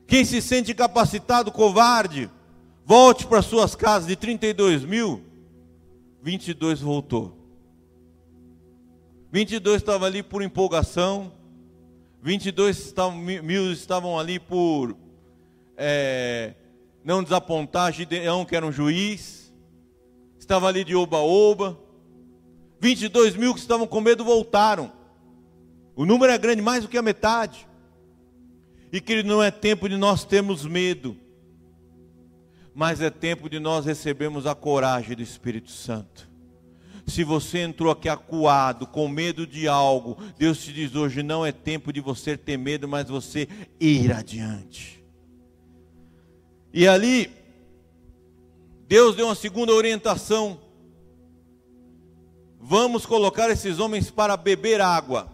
Quem 0.08 0.24
se 0.24 0.42
sente 0.42 0.74
capacitado, 0.74 1.52
covarde? 1.52 2.30
Volte 2.86 3.25
para 3.25 3.42
suas 3.42 3.75
casas. 3.75 4.08
De 4.08 4.16
32 4.16 4.86
mil, 4.86 5.24
22 6.22 6.80
voltou. 6.82 7.36
22 9.32 9.78
estavam 9.78 10.08
ali 10.08 10.22
por 10.22 10.44
empolgação. 10.44 11.32
22 12.22 12.78
estavam, 12.78 13.18
mil 13.18 13.72
estavam 13.72 14.18
ali 14.20 14.40
por 14.40 14.96
é, 15.78 16.54
não 17.04 17.24
desapontar 17.24 17.92
Gideão, 17.92 18.46
que 18.46 18.56
era 18.56 18.66
um 18.66 18.72
juiz. 18.72 19.54
Estava 20.38 20.68
ali 20.68 20.84
de 20.84 20.96
oba-oba. 20.96 21.85
22 22.86 23.36
mil 23.36 23.51
que 23.51 23.60
estavam 23.60 23.88
com 23.88 24.00
medo 24.00 24.24
voltaram. 24.24 24.92
O 25.96 26.06
número 26.06 26.32
é 26.32 26.38
grande, 26.38 26.62
mais 26.62 26.84
do 26.84 26.88
que 26.88 27.00
a 27.00 27.01
metade. 27.01 27.68
E 28.92 29.01
que 29.01 29.24
não 29.24 29.42
é 29.42 29.50
tempo 29.50 29.89
de 29.89 29.98
nós 29.98 30.24
termos 30.24 30.68
medo, 30.68 31.18
mas 32.75 33.01
é 33.01 33.10
tempo 33.10 33.50
de 33.50 33.60
nós 33.60 33.88
recebermos 33.88 34.46
a 34.46 34.54
coragem 34.54 35.15
do 35.15 35.24
Espírito 35.24 35.72
Santo. 35.72 36.30
Se 37.08 37.24
você 37.24 37.63
entrou 37.63 37.92
aqui 37.92 38.08
acuado, 38.08 38.86
com 38.86 39.08
medo 39.08 39.48
de 39.48 39.68
algo, 39.68 40.15
Deus 40.38 40.63
te 40.63 40.72
diz 40.72 40.94
hoje: 40.94 41.24
não 41.24 41.44
é 41.44 41.51
tempo 41.51 41.92
de 41.92 42.00
você 42.00 42.38
ter 42.38 42.56
medo, 42.56 42.88
mas 42.88 43.10
você 43.10 43.48
ir 43.80 44.13
adiante. 44.13 45.04
E 46.72 46.88
ali, 46.88 47.32
Deus 48.88 49.15
deu 49.15 49.25
uma 49.25 49.36
segunda 49.36 49.74
orientação 49.74 50.64
Vamos 52.67 53.05
colocar 53.05 53.51
esses 53.51 53.77
homens 53.77 54.10
para 54.10 54.36
beber 54.36 54.81
água. 54.81 55.31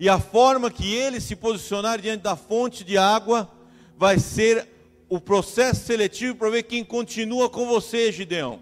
E 0.00 0.08
a 0.08 0.18
forma 0.18 0.68
que 0.68 0.92
eles 0.92 1.22
se 1.22 1.36
posicionarem 1.36 2.02
diante 2.02 2.22
da 2.22 2.34
fonte 2.34 2.82
de 2.82 2.98
água 2.98 3.48
vai 3.96 4.18
ser 4.18 4.68
o 5.08 5.20
processo 5.20 5.86
seletivo 5.86 6.34
para 6.34 6.50
ver 6.50 6.64
quem 6.64 6.84
continua 6.84 7.48
com 7.48 7.68
você, 7.68 8.10
Gideão. 8.10 8.58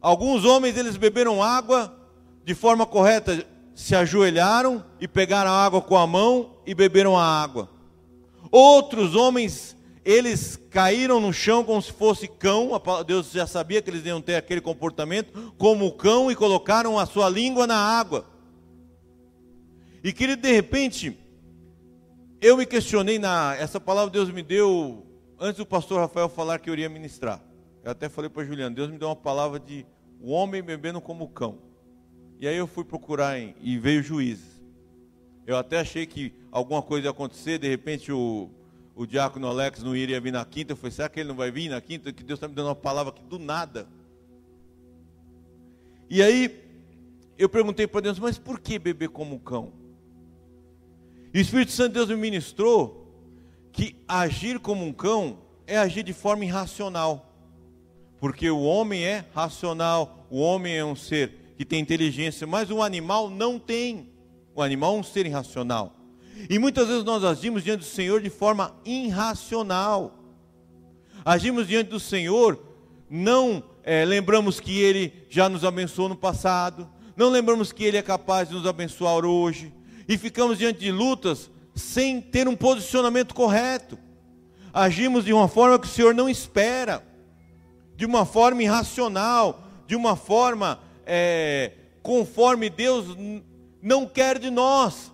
Alguns 0.00 0.46
homens 0.46 0.74
eles 0.74 0.96
beberam 0.96 1.42
água 1.42 1.94
de 2.42 2.54
forma 2.54 2.86
correta, 2.86 3.46
se 3.74 3.94
ajoelharam 3.94 4.82
e 4.98 5.06
pegaram 5.06 5.50
a 5.50 5.64
água 5.66 5.82
com 5.82 5.98
a 5.98 6.06
mão 6.06 6.56
e 6.64 6.74
beberam 6.74 7.14
a 7.14 7.42
água. 7.42 7.68
Outros 8.50 9.14
homens 9.14 9.76
eles 10.04 10.56
caíram 10.70 11.20
no 11.20 11.32
chão 11.32 11.62
como 11.62 11.80
se 11.80 11.92
fosse 11.92 12.26
cão, 12.26 12.70
Deus 13.06 13.30
já 13.32 13.46
sabia 13.46 13.82
que 13.82 13.90
eles 13.90 14.04
iam 14.04 14.20
ter 14.20 14.36
aquele 14.36 14.60
comportamento, 14.60 15.54
como 15.58 15.92
cão, 15.92 16.30
e 16.30 16.34
colocaram 16.34 16.98
a 16.98 17.06
sua 17.06 17.28
língua 17.28 17.66
na 17.66 17.76
água. 17.76 18.26
E 20.02 20.12
que 20.12 20.34
de 20.34 20.52
repente, 20.52 21.18
eu 22.40 22.56
me 22.56 22.64
questionei 22.64 23.18
na. 23.18 23.54
Essa 23.58 23.78
palavra 23.78 24.10
Deus 24.10 24.30
me 24.30 24.42
deu 24.42 25.06
antes 25.38 25.58
do 25.58 25.66
pastor 25.66 26.00
Rafael 26.00 26.28
falar 26.28 26.58
que 26.58 26.70
eu 26.70 26.74
iria 26.74 26.88
ministrar. 26.88 27.42
Eu 27.84 27.90
até 27.90 28.08
falei 28.08 28.30
para 28.30 28.44
Juliano, 28.44 28.74
Deus 28.74 28.90
me 28.90 28.98
deu 28.98 29.08
uma 29.08 29.16
palavra 29.16 29.58
de 29.58 29.86
o 30.20 30.30
homem 30.30 30.62
bebendo 30.62 31.00
como 31.00 31.28
cão. 31.28 31.58
E 32.38 32.48
aí 32.48 32.56
eu 32.56 32.66
fui 32.66 32.84
procurar 32.84 33.38
em, 33.38 33.54
e 33.60 33.78
veio 33.78 34.02
juízes. 34.02 34.60
Eu 35.46 35.56
até 35.56 35.80
achei 35.80 36.06
que 36.06 36.32
alguma 36.50 36.80
coisa 36.80 37.06
ia 37.06 37.10
acontecer, 37.10 37.58
de 37.58 37.68
repente 37.68 38.10
o 38.10 38.50
o 38.94 39.06
diácono 39.06 39.46
Alex 39.46 39.82
não 39.82 39.96
iria 39.96 40.20
vir 40.20 40.32
na 40.32 40.44
quinta. 40.44 40.72
Eu 40.72 40.76
falei, 40.76 40.92
será 40.92 41.08
que 41.08 41.20
ele 41.20 41.28
não 41.28 41.36
vai 41.36 41.50
vir 41.50 41.68
na 41.68 41.80
quinta? 41.80 42.12
Que 42.12 42.22
Deus 42.22 42.38
está 42.38 42.48
me 42.48 42.54
dando 42.54 42.68
uma 42.68 42.74
palavra 42.74 43.12
aqui 43.12 43.22
do 43.22 43.38
nada. 43.38 43.88
E 46.08 46.22
aí, 46.22 46.60
eu 47.38 47.48
perguntei 47.48 47.86
para 47.86 48.00
Deus, 48.00 48.18
mas 48.18 48.36
por 48.36 48.60
que 48.60 48.78
beber 48.78 49.08
como 49.08 49.36
um 49.36 49.38
cão? 49.38 49.72
E 51.32 51.38
o 51.38 51.40
Espírito 51.40 51.72
Santo 51.72 51.88
de 51.88 51.94
Deus 51.94 52.08
me 52.08 52.16
ministrou 52.16 53.00
que 53.72 53.96
agir 54.08 54.58
como 54.58 54.84
um 54.84 54.92
cão 54.92 55.38
é 55.66 55.78
agir 55.78 56.02
de 56.02 56.12
forma 56.12 56.44
irracional. 56.44 57.32
Porque 58.18 58.50
o 58.50 58.60
homem 58.60 59.04
é 59.04 59.24
racional, 59.32 60.26
o 60.28 60.40
homem 60.40 60.76
é 60.76 60.84
um 60.84 60.96
ser 60.96 61.54
que 61.56 61.64
tem 61.64 61.80
inteligência, 61.80 62.46
mas 62.46 62.70
o 62.70 62.82
animal 62.82 63.30
não 63.30 63.58
tem. 63.58 64.10
O 64.54 64.60
animal 64.60 64.96
é 64.96 64.98
um 64.98 65.02
ser 65.02 65.26
irracional. 65.26 65.94
E 66.48 66.58
muitas 66.58 66.88
vezes 66.88 67.04
nós 67.04 67.24
agimos 67.24 67.62
diante 67.62 67.80
do 67.80 67.84
Senhor 67.84 68.20
de 68.20 68.30
forma 68.30 68.74
irracional. 68.84 70.18
Agimos 71.24 71.66
diante 71.66 71.90
do 71.90 72.00
Senhor, 72.00 72.58
não 73.08 73.62
é, 73.82 74.04
lembramos 74.04 74.60
que 74.60 74.80
Ele 74.80 75.12
já 75.28 75.48
nos 75.48 75.64
abençoou 75.64 76.08
no 76.08 76.16
passado, 76.16 76.88
não 77.16 77.28
lembramos 77.28 77.72
que 77.72 77.84
Ele 77.84 77.96
é 77.96 78.02
capaz 78.02 78.48
de 78.48 78.54
nos 78.54 78.66
abençoar 78.66 79.24
hoje, 79.24 79.72
e 80.08 80.16
ficamos 80.16 80.58
diante 80.58 80.80
de 80.80 80.90
lutas 80.90 81.50
sem 81.74 82.20
ter 82.20 82.48
um 82.48 82.56
posicionamento 82.56 83.34
correto. 83.34 83.98
Agimos 84.72 85.24
de 85.24 85.32
uma 85.32 85.48
forma 85.48 85.78
que 85.78 85.86
o 85.86 85.90
Senhor 85.90 86.14
não 86.14 86.28
espera, 86.28 87.04
de 87.96 88.06
uma 88.06 88.24
forma 88.24 88.62
irracional, 88.62 89.62
de 89.86 89.96
uma 89.96 90.16
forma 90.16 90.80
é, 91.04 91.72
conforme 92.02 92.70
Deus 92.70 93.16
não 93.82 94.06
quer 94.06 94.38
de 94.38 94.50
nós. 94.50 95.12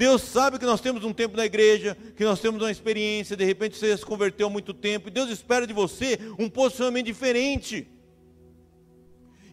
Deus 0.00 0.22
sabe 0.22 0.58
que 0.58 0.64
nós 0.64 0.80
temos 0.80 1.04
um 1.04 1.12
tempo 1.12 1.36
na 1.36 1.44
igreja, 1.44 1.94
que 2.16 2.24
nós 2.24 2.40
temos 2.40 2.62
uma 2.62 2.70
experiência, 2.70 3.36
de 3.36 3.44
repente 3.44 3.76
você 3.76 3.94
se 3.94 4.02
converteu 4.02 4.46
há 4.46 4.50
muito 4.50 4.72
tempo, 4.72 5.08
e 5.08 5.10
Deus 5.10 5.28
espera 5.28 5.66
de 5.66 5.74
você 5.74 6.18
um 6.38 6.48
posicionamento 6.48 7.04
diferente. 7.04 7.86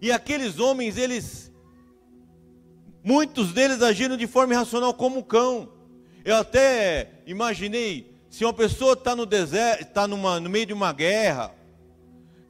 E 0.01 0.09
aqueles 0.09 0.57
homens, 0.57 0.95
eles, 0.95 1.51
muitos 3.03 3.51
deles 3.51 3.81
agiram 3.81 4.15
de 4.15 4.25
forma 4.25 4.53
irracional 4.53 4.93
como 4.93 5.21
cão. 5.21 5.67
Eu 6.23 6.37
até 6.37 7.11
imaginei, 7.25 8.13
se 8.29 8.45
uma 8.45 8.53
pessoa 8.53 8.93
está 8.93 9.13
no 9.17 9.25
deserto, 9.25 9.81
está 9.81 10.07
no 10.07 10.49
meio 10.49 10.67
de 10.67 10.71
uma 10.71 10.93
guerra, 10.93 11.53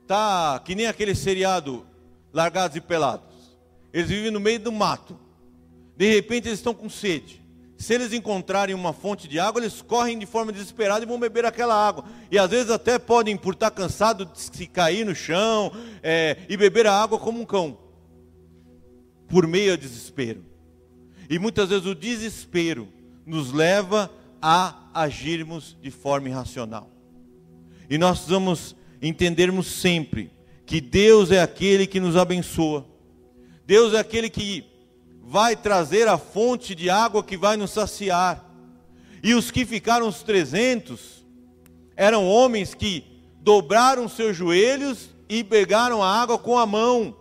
está 0.03 0.61
que 0.63 0.75
nem 0.75 0.85
aquele 0.85 1.15
seriado 1.15 1.83
Largados 2.31 2.77
e 2.77 2.81
Pelados. 2.81 3.57
Eles 3.91 4.07
vivem 4.07 4.29
no 4.29 4.39
meio 4.39 4.59
do 4.59 4.71
mato. 4.71 5.19
De 5.95 6.13
repente 6.13 6.47
eles 6.47 6.59
estão 6.59 6.75
com 6.75 6.87
sede. 6.87 7.46
Se 7.77 7.93
eles 7.93 8.11
encontrarem 8.11 8.73
uma 8.73 8.91
fonte 8.91 9.27
de 9.27 9.39
água, 9.39 9.61
eles 9.61 9.83
correm 9.83 10.17
de 10.17 10.25
forma 10.25 10.51
desesperada 10.51 11.05
e 11.05 11.07
vão 11.07 11.19
beber 11.19 11.45
aquela 11.45 11.75
água. 11.75 12.05
E 12.31 12.39
às 12.39 12.49
vezes 12.49 12.71
até 12.71 12.97
podem, 12.97 13.37
por 13.37 13.53
estar 13.53 13.69
cansado, 13.69 14.29
se 14.33 14.65
cair 14.65 15.05
no 15.05 15.13
chão 15.13 15.71
é, 16.01 16.37
e 16.49 16.57
beber 16.57 16.87
a 16.87 16.93
água 16.93 17.19
como 17.19 17.39
um 17.39 17.45
cão, 17.45 17.77
por 19.29 19.45
meio 19.45 19.71
ao 19.71 19.77
desespero. 19.77 20.43
E 21.29 21.37
muitas 21.37 21.69
vezes 21.69 21.85
o 21.85 21.93
desespero 21.93 22.87
nos 23.25 23.51
leva 23.51 24.11
a 24.41 24.89
agirmos 24.93 25.77
de 25.79 25.91
forma 25.91 26.29
irracional. 26.29 26.89
E 27.87 27.97
nós 27.97 28.17
precisamos 28.17 28.75
entendermos 29.01 29.67
sempre 29.67 30.31
que 30.65 30.81
Deus 30.81 31.31
é 31.31 31.41
aquele 31.41 31.85
que 31.85 31.99
nos 31.99 32.15
abençoa. 32.15 32.85
Deus 33.67 33.93
é 33.93 33.99
aquele 33.99 34.29
que 34.29 34.65
vai 35.29 35.57
trazer 35.57 36.07
a 36.07 36.17
fonte 36.17 36.73
de 36.73 36.89
água 36.89 37.21
que 37.21 37.35
vai 37.35 37.57
nos 37.57 37.71
saciar. 37.71 38.45
E 39.21 39.33
os 39.33 39.51
que 39.51 39.65
ficaram 39.65 40.07
os 40.07 40.23
trezentos 40.23 41.25
eram 41.97 42.25
homens 42.25 42.73
que 42.73 43.03
dobraram 43.41 44.07
seus 44.07 44.37
joelhos 44.37 45.09
e 45.27 45.43
pegaram 45.43 46.01
a 46.01 46.09
água 46.09 46.37
com 46.37 46.57
a 46.57 46.65
mão. 46.65 47.13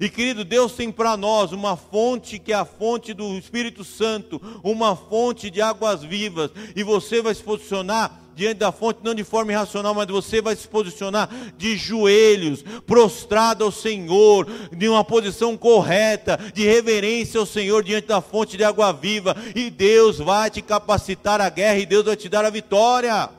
E 0.00 0.08
querido, 0.08 0.44
Deus 0.44 0.72
tem 0.72 0.90
para 0.90 1.16
nós 1.16 1.52
uma 1.52 1.76
fonte 1.76 2.40
que 2.40 2.52
é 2.52 2.56
a 2.56 2.64
fonte 2.64 3.14
do 3.14 3.38
Espírito 3.38 3.84
Santo, 3.84 4.42
uma 4.64 4.96
fonte 4.96 5.48
de 5.48 5.62
águas 5.62 6.02
vivas, 6.02 6.50
e 6.74 6.82
você 6.82 7.22
vai 7.22 7.32
se 7.32 7.44
posicionar 7.44 8.25
diante 8.36 8.58
da 8.58 8.70
fonte, 8.70 9.00
não 9.02 9.14
de 9.14 9.24
forma 9.24 9.50
irracional, 9.50 9.94
mas 9.94 10.06
você 10.08 10.42
vai 10.42 10.54
se 10.54 10.68
posicionar 10.68 11.30
de 11.56 11.74
joelhos, 11.74 12.62
prostrado 12.86 13.64
ao 13.64 13.72
Senhor, 13.72 14.46
de 14.70 14.86
uma 14.86 15.02
posição 15.02 15.56
correta, 15.56 16.38
de 16.52 16.62
reverência 16.66 17.40
ao 17.40 17.46
Senhor 17.46 17.82
diante 17.82 18.08
da 18.08 18.20
fonte 18.20 18.58
de 18.58 18.62
água 18.62 18.92
viva, 18.92 19.34
e 19.54 19.70
Deus 19.70 20.18
vai 20.18 20.50
te 20.50 20.60
capacitar 20.60 21.40
a 21.40 21.48
guerra 21.48 21.78
e 21.78 21.86
Deus 21.86 22.04
vai 22.04 22.14
te 22.14 22.28
dar 22.28 22.44
a 22.44 22.50
vitória. 22.50 23.30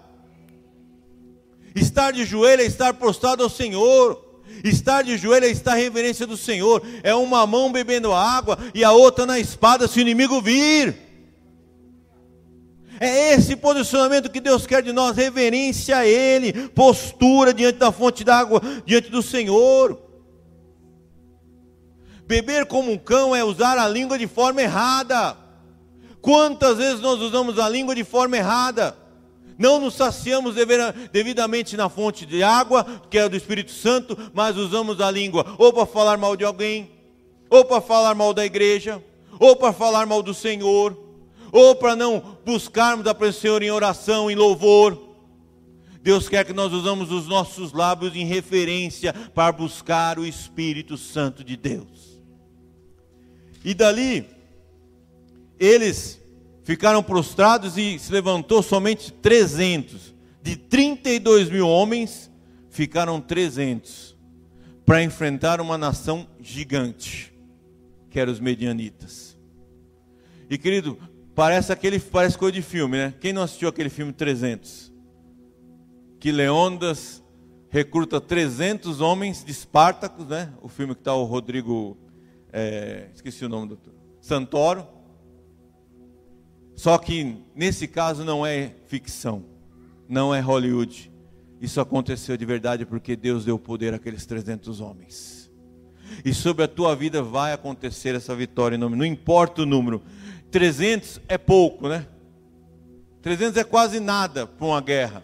Estar 1.75 2.11
de 2.11 2.25
joelho 2.25 2.63
é 2.63 2.65
estar 2.65 2.91
prostrado 2.95 3.43
ao 3.43 3.49
Senhor. 3.51 4.25
Estar 4.63 5.03
de 5.03 5.15
joelho 5.15 5.45
é 5.45 5.49
estar 5.49 5.75
reverência 5.75 6.25
do 6.25 6.35
Senhor. 6.35 6.81
É 7.03 7.13
uma 7.13 7.45
mão 7.45 7.71
bebendo 7.71 8.11
água 8.11 8.57
e 8.73 8.83
a 8.83 8.91
outra 8.91 9.27
na 9.27 9.39
espada 9.39 9.87
se 9.87 9.99
o 9.99 10.01
inimigo 10.01 10.41
vir. 10.41 11.06
É 12.99 13.33
esse 13.33 13.55
posicionamento 13.55 14.31
que 14.31 14.39
Deus 14.39 14.65
quer 14.65 14.81
de 14.81 14.91
nós, 14.91 15.15
reverência 15.15 15.97
a 15.97 16.05
Ele, 16.05 16.69
postura 16.69 17.53
diante 17.53 17.77
da 17.77 17.91
fonte 17.91 18.23
d'água, 18.23 18.61
diante 18.85 19.09
do 19.09 19.21
Senhor. 19.21 20.01
Beber 22.25 22.65
como 22.65 22.91
um 22.91 22.97
cão 22.97 23.35
é 23.35 23.43
usar 23.43 23.77
a 23.77 23.87
língua 23.87 24.17
de 24.17 24.27
forma 24.27 24.61
errada. 24.61 25.37
Quantas 26.21 26.77
vezes 26.77 26.99
nós 26.99 27.21
usamos 27.21 27.57
a 27.59 27.69
língua 27.69 27.95
de 27.95 28.03
forma 28.03 28.35
errada? 28.35 28.97
Não 29.57 29.79
nos 29.79 29.95
saciamos 29.95 30.55
devidamente 31.11 31.77
na 31.77 31.89
fonte 31.89 32.25
de 32.25 32.43
água, 32.43 32.85
que 33.09 33.17
é 33.17 33.29
do 33.29 33.37
Espírito 33.37 33.71
Santo, 33.71 34.17
mas 34.33 34.57
usamos 34.57 34.99
a 35.01 35.09
língua 35.09 35.55
ou 35.57 35.71
para 35.71 35.85
falar 35.85 36.17
mal 36.17 36.35
de 36.35 36.43
alguém, 36.43 36.91
ou 37.49 37.63
para 37.63 37.81
falar 37.81 38.13
mal 38.13 38.33
da 38.33 38.45
igreja, 38.45 39.01
ou 39.39 39.55
para 39.55 39.71
falar 39.71 40.05
mal 40.05 40.21
do 40.21 40.33
Senhor 40.33 41.06
ou 41.51 41.75
para 41.75 41.95
não 41.95 42.37
buscarmos 42.45 43.07
a 43.07 43.13
presença 43.13 43.39
do 43.39 43.41
Senhor 43.41 43.63
em 43.63 43.71
oração, 43.71 44.29
em 44.29 44.35
louvor. 44.35 45.07
Deus 46.01 46.29
quer 46.29 46.45
que 46.45 46.53
nós 46.53 46.71
usamos 46.71 47.11
os 47.11 47.27
nossos 47.27 47.73
lábios 47.73 48.15
em 48.15 48.25
referência 48.25 49.13
para 49.13 49.51
buscar 49.51 50.17
o 50.17 50.25
Espírito 50.25 50.97
Santo 50.97 51.43
de 51.43 51.57
Deus. 51.57 52.21
E 53.63 53.73
dali, 53.73 54.25
eles 55.59 56.21
ficaram 56.63 57.03
prostrados 57.03 57.77
e 57.77 57.99
se 57.99 58.11
levantou 58.11 58.63
somente 58.63 59.11
300. 59.11 60.15
De 60.41 60.55
32 60.55 61.49
mil 61.49 61.67
homens, 61.67 62.31
ficaram 62.69 63.19
300 63.19 64.15
para 64.85 65.03
enfrentar 65.03 65.59
uma 65.59 65.77
nação 65.77 66.25
gigante, 66.39 67.33
que 68.09 68.17
eram 68.17 68.31
os 68.31 68.39
medianitas. 68.39 69.37
E 70.49 70.57
querido, 70.57 70.97
Parece 71.37 71.71
aquele, 71.71 71.99
parece 71.99 72.35
coisa 72.35 72.53
de 72.53 72.63
filme, 72.63 72.97
né? 72.97 73.13
Quem 73.21 73.31
não 73.31 73.43
assistiu 73.43 73.69
aquele 73.69 73.91
filme 73.91 74.11
300? 74.11 74.91
Que 76.19 76.31
Leondas 76.31 77.23
recruta 77.69 78.19
300 78.19 79.01
homens 79.01 79.45
de 79.45 79.51
Espartacos, 79.51 80.25
né? 80.25 80.51
O 80.63 80.67
filme 80.67 80.95
que 80.95 81.01
está 81.01 81.13
o 81.13 81.25
Rodrigo, 81.25 81.95
é, 82.51 83.11
esqueci 83.13 83.45
o 83.45 83.49
nome 83.49 83.67
do 83.67 83.79
Santoro. 84.19 84.87
Só 86.75 86.97
que 86.97 87.37
nesse 87.55 87.87
caso 87.87 88.25
não 88.25 88.43
é 88.43 88.73
ficção, 88.87 89.45
não 90.09 90.33
é 90.33 90.39
Hollywood. 90.39 91.11
Isso 91.61 91.79
aconteceu 91.79 92.35
de 92.35 92.45
verdade 92.45 92.83
porque 92.83 93.15
Deus 93.15 93.45
deu 93.45 93.59
poder 93.59 93.93
àqueles 93.93 94.25
300 94.25 94.81
homens. 94.81 95.51
E 96.25 96.33
sobre 96.33 96.63
a 96.63 96.67
tua 96.67 96.95
vida 96.95 97.21
vai 97.21 97.53
acontecer 97.53 98.15
essa 98.15 98.35
vitória 98.35 98.75
em 98.75 98.79
nome, 98.79 98.95
não 98.95 99.05
importa 99.05 99.61
o 99.61 99.67
número, 99.67 100.01
300 100.51 101.21
é 101.27 101.37
pouco, 101.37 101.87
né? 101.87 102.07
300 103.21 103.57
é 103.57 103.63
quase 103.63 103.99
nada 103.99 104.47
para 104.47 104.65
uma 104.65 104.81
guerra. 104.81 105.23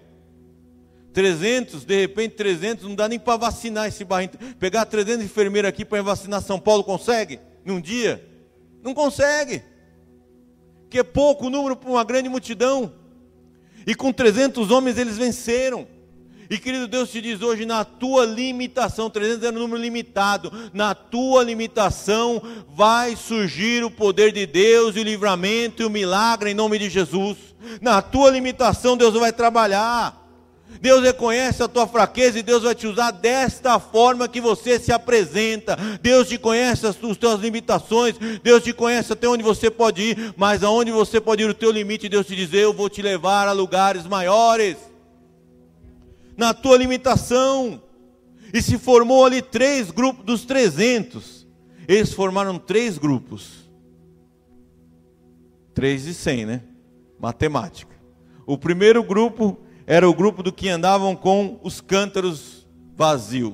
300, 1.14 1.86
de 1.86 2.02
repente 2.02 2.36
300, 2.36 2.86
não 2.86 2.96
dá 2.96 3.08
nem 3.08 3.20
para 3.20 3.38
vacinar 3.38 3.88
esse 3.88 4.04
barrinho. 4.04 4.32
Pegar 4.60 4.86
300 4.86 5.24
enfermeiros 5.24 5.70
aqui 5.70 5.86
para 5.86 6.02
vacinar 6.02 6.42
São 6.42 6.60
Paulo, 6.60 6.84
consegue? 6.84 7.40
Num 7.64 7.80
dia? 7.80 8.28
Não 8.82 8.94
consegue. 8.94 9.64
Que 10.90 11.00
é 11.00 11.04
pouco 11.04 11.50
número 11.50 11.76
para 11.76 11.90
uma 11.90 12.04
grande 12.04 12.30
multidão. 12.30 12.92
E 13.86 13.94
com 13.94 14.12
300 14.12 14.72
homens 14.72 14.98
eles 14.98 15.18
venceram. 15.18 15.88
E 16.54 16.60
querido 16.60 16.88
Deus 16.88 17.10
te 17.10 17.20
diz 17.20 17.42
hoje, 17.42 17.66
na 17.66 17.84
tua 17.84 18.26
limitação, 18.26 19.10
300 19.10 19.44
era 19.44 19.56
um 19.56 19.60
número 19.60 19.82
limitado, 19.82 20.54
na 20.72 20.94
tua 20.94 21.44
limitação 21.44 22.40
vai 22.76 23.16
surgir 23.16 23.84
o 23.84 23.90
poder 23.90 24.32
de 24.32 24.46
Deus, 24.46 24.96
e 24.96 25.00
o 25.00 25.04
livramento 25.04 25.82
e 25.82 25.86
o 25.86 25.90
milagre 25.90 26.52
em 26.52 26.54
nome 26.54 26.78
de 26.78 26.92
Jesus. 26.92 27.38
Na 27.82 28.04
tua 28.04 28.30
limitação 28.30 28.96
Deus 28.96 29.16
vai 29.16 29.34
trabalhar. 29.34 30.22
Deus 30.80 31.02
reconhece 31.02 31.64
a 31.64 31.68
tua 31.68 31.88
fraqueza 31.88 32.38
e 32.38 32.44
Deus 32.44 32.62
vai 32.62 32.76
te 32.76 32.86
usar 32.86 33.10
desta 33.10 33.80
forma 33.80 34.28
que 34.28 34.40
você 34.40 34.80
se 34.80 34.92
apresenta. 34.92 35.76
Deus 36.04 36.28
te 36.30 36.38
conhece 36.38 36.86
as 36.86 36.96
tuas 36.96 37.40
limitações, 37.40 38.14
Deus 38.44 38.64
te 38.64 38.74
conhece 38.74 39.12
até 39.12 39.28
onde 39.28 39.42
você 39.42 39.72
pode 39.72 40.04
ir, 40.04 40.36
mas 40.38 40.64
aonde 40.64 40.92
você 40.92 41.20
pode 41.20 41.42
ir 41.42 41.50
o 41.50 41.54
teu 41.56 41.72
limite, 41.72 42.08
Deus 42.08 42.28
te 42.28 42.36
diz: 42.36 42.54
Eu 42.54 42.72
vou 42.72 42.92
te 42.92 43.02
levar 43.02 43.48
a 43.48 43.54
lugares 43.54 44.06
maiores 44.06 44.93
na 46.38 46.54
tua 46.54 46.78
limitação. 46.78 47.82
E 48.54 48.62
se 48.62 48.78
formou 48.78 49.26
ali 49.26 49.42
três 49.42 49.90
grupos 49.92 50.26
dos 50.26 50.46
300. 50.46 51.48
Eles 51.88 52.14
formaram 52.14 52.58
três 52.58 52.98
grupos. 52.98 53.70
Três 55.74 56.04
de 56.04 56.14
cem, 56.14 56.46
né? 56.46 56.62
Matemática. 57.20 57.94
O 58.46 58.58
primeiro 58.58 59.04
grupo 59.04 59.58
era 59.88 60.08
o 60.08 60.14
grupo 60.14 60.44
do 60.44 60.52
que 60.52 60.70
andavam 60.70 61.16
com 61.16 61.60
os 61.64 61.82
cântaros 61.82 62.68
vazios. 62.96 63.54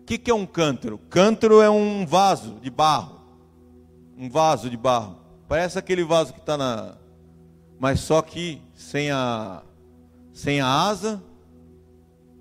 O 0.00 0.04
que, 0.06 0.18
que 0.18 0.30
é 0.30 0.34
um 0.34 0.46
cântaro? 0.46 0.98
Cântaro 1.10 1.60
é 1.60 1.70
um 1.70 2.06
vaso 2.06 2.60
de 2.60 2.70
barro. 2.70 3.20
Um 4.16 4.28
vaso 4.28 4.70
de 4.70 4.76
barro. 4.76 5.18
Parece 5.48 5.78
aquele 5.78 6.04
vaso 6.04 6.32
que 6.32 6.40
está 6.40 6.56
na. 6.56 6.96
Mas 7.78 8.00
só 8.00 8.22
que 8.22 8.60
sem 8.74 9.10
a 9.10 9.62
sem 10.36 10.60
a 10.60 10.68
asa 10.68 11.22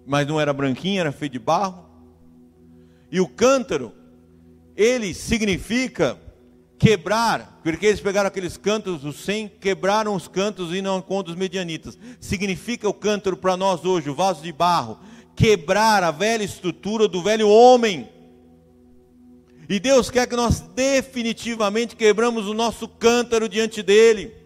mas 0.06 0.28
não 0.28 0.40
era 0.40 0.54
branquinho, 0.54 1.00
era 1.00 1.12
feito 1.12 1.34
de 1.34 1.40
barro. 1.40 1.84
E 3.12 3.20
o 3.20 3.28
cântaro, 3.28 3.92
ele 4.76 5.14
significa 5.14 6.20
quebrar, 6.78 7.60
porque 7.64 7.88
eles 7.88 8.02
pegaram 8.02 8.28
aqueles 8.28 8.58
cantos, 8.58 9.04
os 9.04 9.24
100, 9.24 9.48
quebraram 9.60 10.14
os 10.14 10.28
cantos 10.28 10.74
e 10.76 10.82
não 10.82 11.02
contra 11.02 11.32
os 11.32 11.38
medianitas. 11.38 11.98
Significa 12.20 12.88
o 12.88 12.94
cântaro 12.94 13.38
para 13.38 13.58
nós 13.58 13.84
hoje, 13.84 14.10
o 14.10 14.16
vaso 14.16 14.44
de 14.44 14.52
barro, 14.52 15.00
quebrar 15.36 16.04
a 16.04 16.12
velha 16.12 16.44
estrutura 16.44 17.08
do 17.08 17.24
velho 17.24 17.50
homem. 17.50 18.10
E 19.68 19.80
Deus 19.80 20.12
quer 20.12 20.28
que 20.28 20.36
nós 20.36 20.60
definitivamente 20.60 21.96
quebramos 21.96 22.46
o 22.46 22.54
nosso 22.54 22.88
cântaro 22.88 23.50
diante 23.50 23.82
dele 23.82 24.45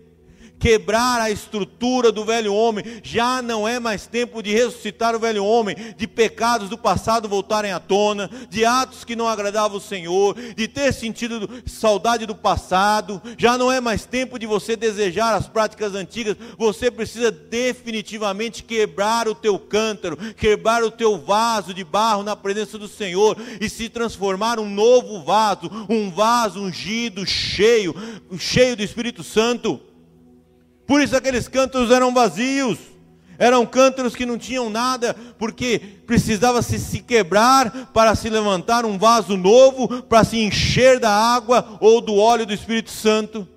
quebrar 0.60 1.22
a 1.22 1.32
estrutura 1.32 2.12
do 2.12 2.26
velho 2.26 2.54
homem. 2.54 2.84
Já 3.02 3.42
não 3.42 3.68
é 3.68 3.80
mais 3.80 4.06
tempo 4.06 4.44
de 4.44 4.54
ressuscitar 4.54 5.16
o 5.16 5.20
velho 5.20 5.44
homem, 5.44 5.76
de 5.98 6.08
pecados 6.08 6.70
do 6.70 6.78
passado 6.78 7.30
voltarem 7.30 7.72
à 7.72 7.80
tona, 7.80 8.30
de 8.50 8.66
atos 8.66 9.04
que 9.04 9.16
não 9.16 9.28
agradavam 9.28 9.78
o 9.78 9.82
Senhor, 9.82 10.36
de 10.56 10.68
ter 10.68 10.94
sentido 10.94 11.50
saudade 11.66 12.26
do 12.26 12.36
passado. 12.36 13.22
Já 13.38 13.58
não 13.58 13.72
é 13.72 13.80
mais 13.80 14.06
tempo 14.06 14.38
de 14.38 14.46
você 14.46 14.76
desejar 14.76 15.36
as 15.36 15.48
práticas 15.48 15.96
antigas. 15.96 16.36
Você 16.58 16.92
precisa 16.92 17.32
definitivamente 17.32 18.64
quebrar 18.64 19.28
o 19.28 19.36
teu 19.36 19.58
cântaro, 19.58 20.18
quebrar 20.36 20.84
o 20.84 20.92
teu 20.92 21.18
vaso 21.18 21.74
de 21.74 21.84
barro 21.84 22.24
na 22.24 22.36
presença 22.36 22.78
do 22.78 22.88
Senhor 22.88 23.38
e 23.62 23.70
se 23.70 23.88
transformar 23.88 24.60
um 24.60 24.70
novo 24.70 25.24
vaso, 25.24 25.70
um 25.90 26.12
vaso 26.12 26.62
ungido, 26.62 27.26
cheio, 27.26 27.96
cheio 28.38 28.76
do 28.76 28.84
Espírito 28.84 29.24
Santo. 29.24 29.89
Por 30.90 31.04
isso 31.04 31.16
aqueles 31.16 31.48
cântaros 31.48 31.92
eram 31.92 32.12
vazios. 32.12 32.80
Eram 33.38 33.64
cântaros 33.64 34.16
que 34.16 34.26
não 34.26 34.40
tinham 34.40 34.72
nada, 34.72 35.14
porque 35.38 35.80
precisava 36.08 36.64
se, 36.64 36.80
se 36.80 37.00
quebrar 37.00 37.92
para 37.94 38.16
se 38.16 38.28
levantar 38.28 38.86
um 38.86 38.98
vaso 38.98 39.38
novo, 39.38 40.02
para 40.02 40.24
se 40.24 40.40
encher 40.40 41.00
da 41.00 41.12
água 41.12 41.78
ou 41.80 42.02
do 42.02 42.16
óleo 42.16 42.44
do 42.44 42.54
Espírito 42.54 42.90
Santo. 42.90 43.48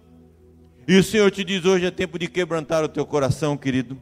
E 0.87 0.95
o 0.95 1.03
Senhor 1.03 1.31
te 1.31 1.43
diz 1.43 1.65
hoje 1.65 1.87
é 1.87 1.91
tempo 1.91 2.19
de 2.19 2.29
quebrantar 2.29 2.85
o 2.85 2.89
teu 2.89 3.07
coração, 3.07 3.57
querido. 3.57 3.97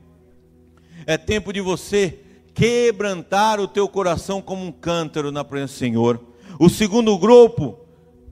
É 1.06 1.16
tempo 1.16 1.52
de 1.52 1.60
você 1.60 2.18
quebrantar 2.52 3.60
o 3.60 3.68
teu 3.68 3.88
coração 3.88 4.42
como 4.42 4.66
um 4.66 4.72
cântaro 4.72 5.30
na 5.30 5.44
presença 5.44 5.74
do 5.74 5.78
Senhor. 5.78 6.20
O 6.58 6.68
segundo 6.68 7.16
grupo, 7.16 7.78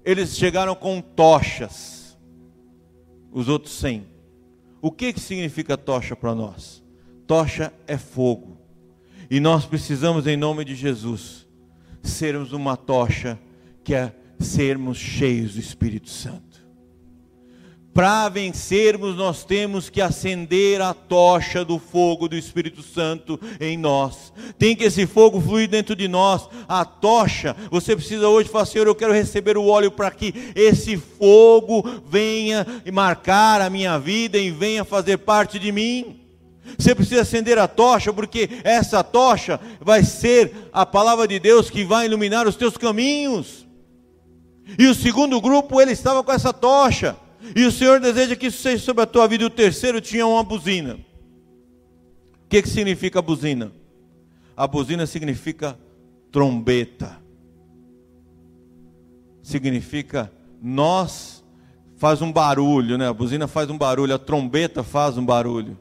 eles 0.05 0.37
chegaram 0.37 0.75
com 0.75 1.01
tochas. 1.01 2.19
Os 3.31 3.49
outros 3.49 3.75
cem 3.75 4.18
o 4.81 4.91
que, 4.91 5.13
que 5.13 5.21
significa 5.21 5.77
tocha 5.77 6.15
para 6.15 6.35
nós? 6.35 6.83
Tocha 7.27 7.73
é 7.87 7.97
fogo. 7.97 8.59
E 9.31 9.41
nós 9.41 9.67
precisamos, 9.67 10.27
em 10.27 10.37
nome 10.37 10.65
de 10.65 10.75
Jesus, 10.75 11.47
sermos 12.03 12.53
uma 12.53 12.77
tocha 12.77 13.39
que 13.85 13.95
é 13.95 14.15
sermos 14.39 14.97
cheios 14.97 15.55
do 15.55 15.61
Espírito 15.61 16.09
Santo. 16.09 16.48
Para 17.99 18.29
vencermos, 18.29 19.17
nós 19.17 19.43
temos 19.43 19.91
que 19.91 20.01
acender 20.01 20.81
a 20.81 20.95
tocha 20.95 21.65
do 21.65 21.81
fogo 21.81 22.29
do 22.29 22.37
Espírito 22.37 22.81
Santo 22.81 23.41
em 23.59 23.77
nós. 23.77 24.33
Tem 24.57 24.77
que 24.77 24.85
esse 24.85 25.05
fogo 25.05 25.41
fluir 25.41 25.69
dentro 25.69 25.97
de 25.97 26.07
nós. 26.07 26.49
A 26.69 26.85
tocha, 26.85 27.57
você 27.69 27.97
precisa 27.97 28.29
hoje 28.29 28.49
falar, 28.49 28.67
Senhor, 28.67 28.87
eu 28.87 28.95
quero 28.95 29.13
receber 29.13 29.59
o 29.59 29.67
óleo 29.67 29.91
para 29.91 30.13
que 30.13 30.33
esse 30.55 30.97
fogo 30.97 31.85
venha 32.09 32.65
marcar 32.93 33.61
a 33.61 33.69
minha 33.69 33.99
vida 33.99 34.39
e 34.39 34.49
venha 34.49 34.85
fazer 34.85 35.17
parte 35.17 35.59
de 35.59 35.73
mim. 35.73 36.21
Você 36.79 36.95
precisa 36.95 37.23
acender 37.23 37.59
a 37.59 37.67
tocha, 37.67 38.13
porque 38.13 38.49
essa 38.63 39.03
tocha 39.03 39.59
vai 39.81 40.05
ser 40.05 40.71
a 40.73 40.87
palavra 40.87 41.27
de 41.27 41.41
Deus 41.41 41.69
que 41.69 41.83
vai 41.83 42.07
iluminar 42.07 42.47
os 42.47 42.55
teus 42.55 42.77
caminhos. 42.77 43.67
E 44.79 44.87
o 44.87 44.95
segundo 44.95 45.41
grupo, 45.41 45.81
ele 45.81 45.91
estava 45.91 46.23
com 46.23 46.31
essa 46.31 46.53
tocha. 46.53 47.17
E 47.55 47.65
o 47.65 47.73
Senhor 47.73 48.01
deseja 48.01 48.37
que 48.37 48.47
isso 48.47 48.63
seja 48.63 48.83
sobre 48.83 49.03
a 49.03 49.07
tua 49.07 49.27
vida. 49.27 49.45
E 49.45 49.47
o 49.47 49.51
terceiro 49.51 50.01
tinha 50.01 50.27
uma 50.27 50.43
buzina. 50.43 50.95
O 50.95 52.49
que, 52.49 52.63
que 52.63 52.69
significa 52.69 53.21
buzina? 53.23 53.73
A 54.57 54.67
buzina 54.67 55.07
significa 55.07 55.79
trombeta. 56.33 57.19
Significa 59.43 60.33
nós 60.61 61.45
faz 61.97 62.21
um 62.21 62.33
barulho, 62.33 62.99
né? 62.99 63.09
A 63.09 63.13
buzina 63.13 63.47
faz 63.47 63.71
um 63.71 63.79
barulho, 63.79 64.15
a 64.15 64.19
trombeta 64.19 64.83
faz 64.83 65.17
um 65.17 65.25
barulho. 65.25 65.79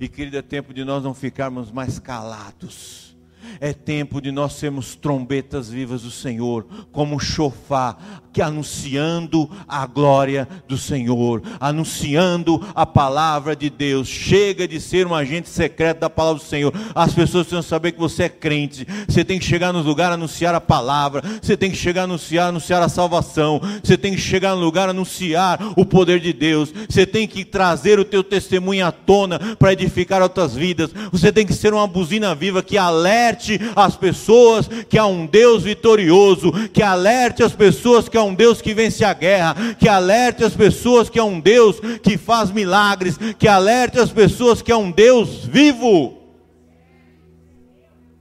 E 0.00 0.08
querido, 0.08 0.36
é 0.36 0.42
tempo 0.42 0.74
de 0.74 0.84
nós 0.84 1.02
não 1.04 1.14
ficarmos 1.14 1.70
mais 1.70 1.98
calados 1.98 3.13
é 3.60 3.72
tempo 3.72 4.20
de 4.20 4.30
nós 4.30 4.54
sermos 4.54 4.94
trombetas 4.94 5.68
vivas 5.68 6.02
do 6.02 6.10
Senhor, 6.10 6.66
como 6.92 7.18
chofá, 7.18 7.96
que 8.32 8.42
anunciando 8.42 9.48
a 9.68 9.86
glória 9.86 10.48
do 10.66 10.76
Senhor, 10.76 11.40
anunciando 11.60 12.60
a 12.74 12.84
palavra 12.84 13.54
de 13.54 13.70
Deus. 13.70 14.08
Chega 14.08 14.66
de 14.66 14.80
ser 14.80 15.06
um 15.06 15.14
agente 15.14 15.48
secreto 15.48 16.00
da 16.00 16.10
palavra 16.10 16.42
do 16.42 16.46
Senhor. 16.46 16.74
As 16.94 17.14
pessoas 17.14 17.46
precisam 17.46 17.62
saber 17.62 17.92
que 17.92 18.00
você 18.00 18.24
é 18.24 18.28
crente. 18.28 18.86
Você 19.08 19.24
tem 19.24 19.38
que 19.38 19.44
chegar 19.44 19.72
nos 19.72 19.86
lugares 19.86 20.14
anunciar 20.14 20.52
a 20.52 20.60
palavra. 20.60 21.22
Você 21.40 21.56
tem 21.56 21.70
que 21.70 21.76
chegar 21.76 22.02
a 22.02 22.04
anunciar, 22.04 22.48
anunciar 22.48 22.82
a 22.82 22.88
salvação. 22.88 23.60
Você 23.82 23.96
tem 23.96 24.14
que 24.14 24.20
chegar 24.20 24.56
no 24.56 24.60
lugar 24.60 24.88
anunciar 24.88 25.60
o 25.76 25.86
poder 25.86 26.18
de 26.18 26.32
Deus. 26.32 26.72
Você 26.88 27.06
tem 27.06 27.28
que 27.28 27.44
trazer 27.44 28.00
o 28.00 28.04
teu 28.04 28.24
testemunho 28.24 28.84
à 28.84 28.90
tona 28.90 29.38
para 29.56 29.72
edificar 29.72 30.20
outras 30.20 30.56
vidas. 30.56 30.90
Você 31.12 31.30
tem 31.30 31.46
que 31.46 31.54
ser 31.54 31.72
uma 31.72 31.86
buzina 31.86 32.34
viva 32.34 32.64
que 32.64 32.76
alerta 32.76 33.33
alerte 33.34 33.60
as 33.74 33.96
pessoas 33.96 34.68
que 34.88 34.96
há 34.96 35.06
um 35.06 35.26
Deus 35.26 35.64
vitorioso, 35.64 36.52
que 36.72 36.82
alerte 36.82 37.42
as 37.42 37.52
pessoas 37.52 38.08
que 38.08 38.16
há 38.16 38.22
um 38.22 38.34
Deus 38.34 38.62
que 38.62 38.72
vence 38.72 39.04
a 39.04 39.12
guerra, 39.12 39.74
que 39.74 39.88
alerte 39.88 40.44
as 40.44 40.54
pessoas 40.54 41.10
que 41.10 41.18
há 41.18 41.24
um 41.24 41.40
Deus 41.40 41.80
que 42.02 42.16
faz 42.16 42.50
milagres, 42.50 43.18
que 43.38 43.48
alerte 43.48 43.98
as 43.98 44.10
pessoas 44.10 44.62
que 44.62 44.70
há 44.70 44.78
um 44.78 44.90
Deus 44.90 45.44
vivo. 45.44 46.18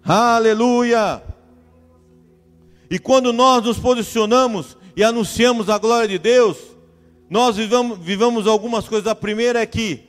Aleluia! 0.04 1.22
E 2.90 3.00
quando 3.00 3.32
nós 3.32 3.64
nos 3.64 3.80
posicionamos 3.80 4.78
e 4.96 5.04
anunciamos 5.04 5.70
a 5.70 5.78
glória 5.78 6.08
de 6.08 6.20
Deus, 6.20 6.58
nós 7.30 7.56
vivamos, 7.56 7.98
vivamos 8.00 8.46
algumas 8.46 8.88
coisas. 8.88 9.08
A 9.08 9.16
primeira 9.16 9.62
é 9.62 9.66
que 9.66 10.02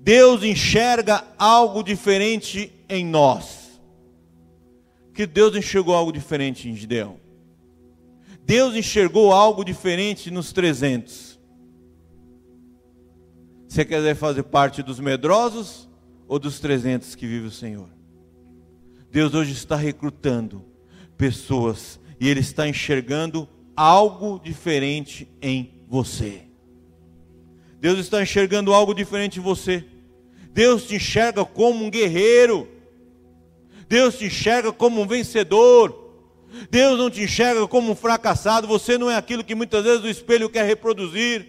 Deus 0.00 0.42
enxerga 0.42 1.22
algo 1.38 1.82
diferente 1.82 2.72
em 2.88 3.04
nós 3.04 3.63
que 5.14 5.26
Deus 5.26 5.56
enxergou 5.56 5.94
algo 5.94 6.12
diferente 6.12 6.68
em 6.68 6.74
Gideão. 6.74 7.20
Deus 8.44 8.74
enxergou 8.74 9.32
algo 9.32 9.64
diferente 9.64 10.30
nos 10.30 10.52
300. 10.52 11.38
Você 13.66 13.84
quer 13.84 14.14
fazer 14.14 14.42
parte 14.42 14.82
dos 14.82 15.00
medrosos 15.00 15.88
ou 16.28 16.38
dos 16.38 16.60
300 16.60 17.14
que 17.14 17.26
vive 17.26 17.46
o 17.46 17.50
Senhor? 17.50 17.88
Deus 19.10 19.32
hoje 19.32 19.52
está 19.52 19.76
recrutando 19.76 20.64
pessoas 21.16 22.00
e 22.20 22.28
Ele 22.28 22.40
está 22.40 22.68
enxergando 22.68 23.48
algo 23.76 24.38
diferente 24.38 25.28
em 25.40 25.82
você. 25.88 26.42
Deus 27.80 27.98
está 27.98 28.22
enxergando 28.22 28.72
algo 28.72 28.94
diferente 28.94 29.38
em 29.38 29.42
você. 29.42 29.84
Deus 30.52 30.86
te 30.86 30.96
enxerga 30.96 31.44
como 31.44 31.84
um 31.84 31.90
guerreiro. 31.90 32.68
Deus 33.88 34.16
te 34.16 34.26
enxerga 34.26 34.72
como 34.72 35.00
um 35.00 35.06
vencedor. 35.06 36.02
Deus 36.70 36.98
não 36.98 37.10
te 37.10 37.22
enxerga 37.22 37.66
como 37.66 37.92
um 37.92 37.96
fracassado. 37.96 38.66
Você 38.66 38.96
não 38.96 39.10
é 39.10 39.16
aquilo 39.16 39.44
que 39.44 39.54
muitas 39.54 39.84
vezes 39.84 40.04
o 40.04 40.08
espelho 40.08 40.48
quer 40.48 40.64
reproduzir. 40.64 41.46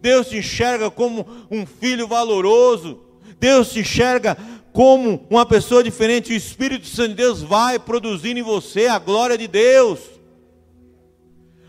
Deus 0.00 0.28
te 0.28 0.38
enxerga 0.38 0.90
como 0.90 1.26
um 1.50 1.66
filho 1.66 2.06
valoroso. 2.06 3.00
Deus 3.40 3.70
te 3.70 3.80
enxerga 3.80 4.36
como 4.72 5.26
uma 5.28 5.44
pessoa 5.44 5.82
diferente. 5.82 6.32
O 6.32 6.36
Espírito 6.36 6.86
Santo 6.86 7.10
de 7.10 7.14
Deus 7.16 7.42
vai 7.42 7.78
produzir 7.78 8.36
em 8.36 8.42
você 8.42 8.86
a 8.86 8.98
glória 8.98 9.36
de 9.36 9.48
Deus. 9.48 9.98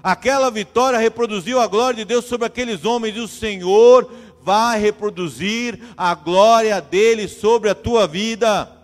Aquela 0.02 0.50
vitória 0.50 0.98
reproduziu 0.98 1.60
a 1.60 1.68
glória 1.68 1.98
de 1.98 2.06
Deus 2.06 2.26
sobre 2.26 2.48
aqueles 2.48 2.86
homens, 2.86 3.18
e 3.18 3.20
o 3.20 3.28
Senhor 3.28 4.10
vai 4.42 4.80
reproduzir 4.80 5.80
a 5.98 6.16
glória 6.16 6.80
dele 6.80 7.28
sobre 7.28 7.70
a 7.70 7.76
tua 7.76 8.08
vida. 8.08 8.79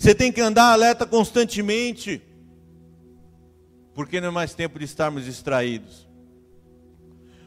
Você 0.00 0.14
tem 0.14 0.32
que 0.32 0.40
andar 0.40 0.72
alerta 0.72 1.04
constantemente. 1.04 2.22
Porque 3.94 4.18
não 4.18 4.28
é 4.28 4.30
mais 4.30 4.54
tempo 4.54 4.78
de 4.78 4.86
estarmos 4.86 5.26
distraídos. 5.26 6.08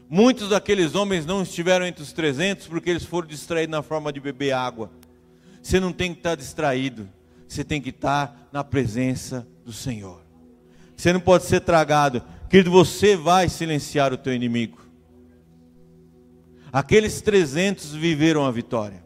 Muitos 0.08 0.50
daqueles 0.50 0.94
homens 0.94 1.26
não 1.26 1.42
estiveram 1.42 1.84
entre 1.84 2.04
os 2.04 2.12
300 2.12 2.68
porque 2.68 2.90
eles 2.90 3.04
foram 3.04 3.26
distraídos 3.26 3.72
na 3.72 3.82
forma 3.82 4.12
de 4.12 4.20
beber 4.20 4.52
água. 4.52 4.88
Você 5.60 5.80
não 5.80 5.92
tem 5.92 6.12
que 6.12 6.20
estar 6.20 6.36
distraído. 6.36 7.08
Você 7.48 7.64
tem 7.64 7.82
que 7.82 7.90
estar 7.90 8.48
na 8.52 8.62
presença 8.62 9.44
do 9.64 9.72
Senhor. 9.72 10.20
Você 10.96 11.12
não 11.12 11.20
pode 11.20 11.46
ser 11.46 11.60
tragado. 11.60 12.22
Querido, 12.48 12.70
você 12.70 13.16
vai 13.16 13.48
silenciar 13.48 14.12
o 14.12 14.16
teu 14.16 14.32
inimigo. 14.32 14.78
Aqueles 16.72 17.20
300 17.20 17.92
viveram 17.94 18.46
a 18.46 18.52
vitória 18.52 19.03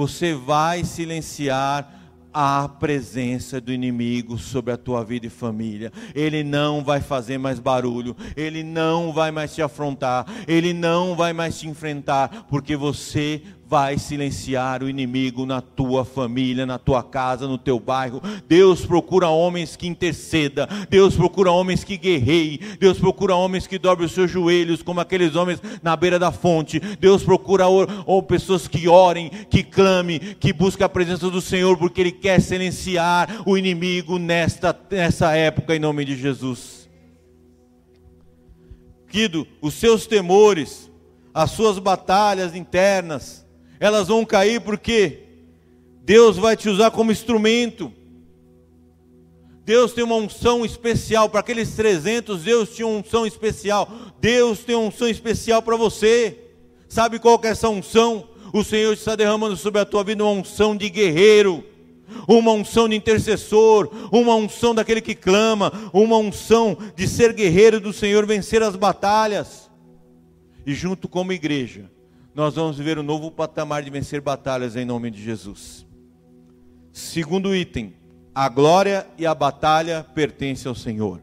você 0.00 0.32
vai 0.32 0.82
silenciar 0.82 1.92
a 2.32 2.66
presença 2.66 3.60
do 3.60 3.70
inimigo 3.70 4.38
sobre 4.38 4.72
a 4.72 4.76
tua 4.78 5.04
vida 5.04 5.26
e 5.26 5.28
família. 5.28 5.92
Ele 6.14 6.42
não 6.42 6.82
vai 6.82 7.02
fazer 7.02 7.36
mais 7.36 7.58
barulho, 7.58 8.16
ele 8.34 8.62
não 8.62 9.12
vai 9.12 9.30
mais 9.30 9.54
te 9.54 9.60
afrontar, 9.60 10.24
ele 10.48 10.72
não 10.72 11.14
vai 11.14 11.34
mais 11.34 11.60
te 11.60 11.68
enfrentar, 11.68 12.46
porque 12.48 12.76
você 12.76 13.42
vai 13.70 13.96
silenciar 13.98 14.82
o 14.82 14.88
inimigo 14.88 15.46
na 15.46 15.60
tua 15.60 16.04
família, 16.04 16.66
na 16.66 16.76
tua 16.76 17.04
casa, 17.04 17.46
no 17.46 17.56
teu 17.56 17.78
bairro. 17.78 18.20
Deus 18.48 18.84
procura 18.84 19.28
homens 19.28 19.76
que 19.76 19.86
interceda, 19.86 20.68
Deus 20.88 21.14
procura 21.14 21.52
homens 21.52 21.84
que 21.84 21.96
guerreiem, 21.96 22.58
Deus 22.80 22.98
procura 22.98 23.36
homens 23.36 23.68
que 23.68 23.78
dobrem 23.78 24.06
os 24.06 24.12
seus 24.12 24.28
joelhos, 24.28 24.82
como 24.82 24.98
aqueles 24.98 25.36
homens 25.36 25.62
na 25.84 25.94
beira 25.94 26.18
da 26.18 26.32
fonte. 26.32 26.80
Deus 26.80 27.22
procura 27.22 27.68
ou, 27.68 28.20
pessoas 28.24 28.66
que 28.66 28.88
orem, 28.88 29.30
que 29.48 29.62
clamem, 29.62 30.18
que 30.18 30.52
busquem 30.52 30.84
a 30.84 30.88
presença 30.88 31.30
do 31.30 31.40
Senhor, 31.40 31.78
porque 31.78 32.00
Ele 32.00 32.10
quer 32.10 32.40
silenciar 32.40 33.42
o 33.46 33.56
inimigo 33.56 34.18
nesta, 34.18 34.76
nessa 34.90 35.36
época, 35.36 35.76
em 35.76 35.78
nome 35.78 36.04
de 36.04 36.16
Jesus. 36.16 36.90
Querido, 39.06 39.46
os 39.62 39.74
seus 39.74 40.08
temores, 40.08 40.90
as 41.32 41.52
suas 41.52 41.78
batalhas 41.78 42.56
internas, 42.56 43.48
elas 43.80 44.08
vão 44.08 44.26
cair 44.26 44.60
porque 44.60 45.20
Deus 46.04 46.36
vai 46.36 46.54
te 46.54 46.68
usar 46.68 46.90
como 46.90 47.10
instrumento. 47.10 47.90
Deus 49.64 49.92
tem 49.92 50.04
uma 50.04 50.16
unção 50.16 50.64
especial 50.64 51.30
para 51.30 51.40
aqueles 51.40 51.74
300, 51.74 52.42
Deus 52.42 52.74
tinha 52.74 52.86
uma 52.86 52.98
unção 52.98 53.26
especial. 53.26 53.90
Deus 54.20 54.58
tem 54.58 54.74
uma 54.74 54.88
unção 54.88 55.08
especial 55.08 55.62
para 55.62 55.76
você. 55.76 56.38
Sabe 56.88 57.18
qual 57.18 57.38
que 57.38 57.46
é 57.46 57.50
essa 57.50 57.70
unção? 57.70 58.28
O 58.52 58.62
Senhor 58.62 58.92
está 58.92 59.16
derramando 59.16 59.56
sobre 59.56 59.80
a 59.80 59.84
tua 59.86 60.04
vida 60.04 60.24
uma 60.24 60.32
unção 60.32 60.76
de 60.76 60.90
guerreiro, 60.90 61.64
uma 62.28 62.52
unção 62.52 62.88
de 62.88 62.96
intercessor, 62.96 63.88
uma 64.12 64.34
unção 64.34 64.74
daquele 64.74 65.00
que 65.00 65.14
clama, 65.14 65.72
uma 65.92 66.18
unção 66.18 66.76
de 66.96 67.06
ser 67.06 67.32
guerreiro 67.32 67.80
do 67.80 67.92
Senhor, 67.92 68.26
vencer 68.26 68.62
as 68.62 68.76
batalhas. 68.76 69.70
E 70.66 70.74
junto 70.74 71.08
como 71.08 71.32
igreja, 71.32 71.88
nós 72.40 72.54
vamos 72.54 72.78
viver 72.78 72.98
um 72.98 73.02
novo 73.02 73.30
patamar 73.30 73.82
de 73.82 73.90
vencer 73.90 74.18
batalhas 74.18 74.74
em 74.74 74.86
nome 74.86 75.10
de 75.10 75.22
Jesus. 75.22 75.86
Segundo 76.90 77.54
item, 77.54 77.92
a 78.34 78.48
glória 78.48 79.06
e 79.18 79.26
a 79.26 79.34
batalha 79.34 80.02
pertencem 80.14 80.66
ao 80.66 80.74
Senhor. 80.74 81.20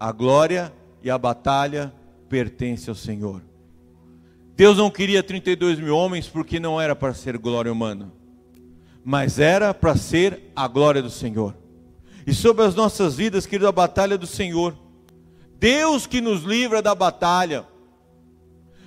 A 0.00 0.10
glória 0.10 0.72
e 1.00 1.08
a 1.08 1.16
batalha 1.16 1.94
pertencem 2.28 2.90
ao 2.90 2.96
Senhor. 2.96 3.40
Deus 4.56 4.78
não 4.78 4.90
queria 4.90 5.22
32 5.22 5.78
mil 5.78 5.96
homens 5.96 6.26
porque 6.26 6.58
não 6.58 6.80
era 6.80 6.96
para 6.96 7.14
ser 7.14 7.38
glória 7.38 7.72
humana, 7.72 8.12
mas 9.04 9.38
era 9.38 9.72
para 9.72 9.94
ser 9.94 10.50
a 10.56 10.66
glória 10.66 11.00
do 11.00 11.10
Senhor. 11.10 11.54
E 12.26 12.34
sobre 12.34 12.64
as 12.64 12.74
nossas 12.74 13.14
vidas, 13.14 13.46
querido, 13.46 13.68
a 13.68 13.72
batalha 13.72 14.18
do 14.18 14.26
Senhor. 14.26 14.76
Deus 15.60 16.04
que 16.04 16.20
nos 16.20 16.42
livra 16.42 16.82
da 16.82 16.96
batalha. 16.96 17.64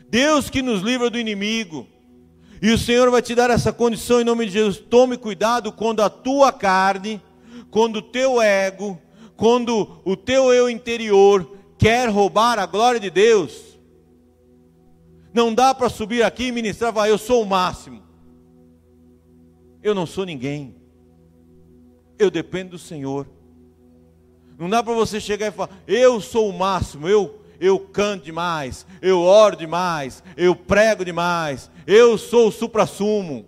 Deus 0.10 0.50
que 0.50 0.62
nos 0.62 0.82
livra 0.82 1.10
do 1.10 1.20
inimigo. 1.20 1.88
E 2.62 2.72
o 2.72 2.78
Senhor 2.78 3.10
vai 3.10 3.22
te 3.22 3.36
dar 3.36 3.50
essa 3.50 3.72
condição 3.72 4.20
em 4.20 4.26
nome 4.26 4.46
de 4.46 4.52
Jesus. 4.52 4.78
Tome 4.78 5.18
cuidado 5.18 5.72
quando 5.72 6.02
a 6.02 6.10
tua 6.10 6.52
carne, 6.52 7.22
quando 7.70 7.98
o 7.98 8.02
teu 8.02 8.42
ego, 8.42 9.00
quando 9.38 10.02
o 10.04 10.18
teu 10.18 10.52
eu 10.52 10.70
interior 10.70 11.58
quer 11.78 12.10
roubar 12.10 12.60
a 12.60 12.66
glória 12.66 13.00
de 13.00 13.10
Deus. 13.10 13.78
Não 15.34 15.54
dá 15.54 15.74
para 15.74 15.90
subir 15.90 16.24
aqui 16.24 16.46
e 16.46 16.52
ministrar, 16.52 16.92
vai, 16.92 17.10
eu 17.10 17.18
sou 17.18 17.42
o 17.42 17.46
máximo. 17.46 18.04
Eu 19.82 19.96
não 19.96 20.06
sou 20.06 20.26
ninguém. 20.26 20.76
Eu 22.18 22.30
dependo 22.30 22.72
do 22.72 22.78
Senhor. 22.78 23.28
Não 24.58 24.70
dá 24.70 24.84
para 24.84 24.94
você 24.94 25.22
chegar 25.22 25.48
e 25.48 25.52
falar, 25.52 25.70
eu 25.88 26.20
sou 26.20 26.50
o 26.50 26.58
máximo, 26.58 27.08
eu 27.08 27.39
eu 27.60 27.80
canto 27.80 28.26
demais, 28.26 28.86
eu 29.02 29.22
oro 29.22 29.56
demais, 29.56 30.24
eu 30.38 30.56
prego 30.56 31.04
demais, 31.04 31.70
eu 31.86 32.18
sou 32.18 32.48
o 32.48 32.52
supra-sumo. 32.52 33.46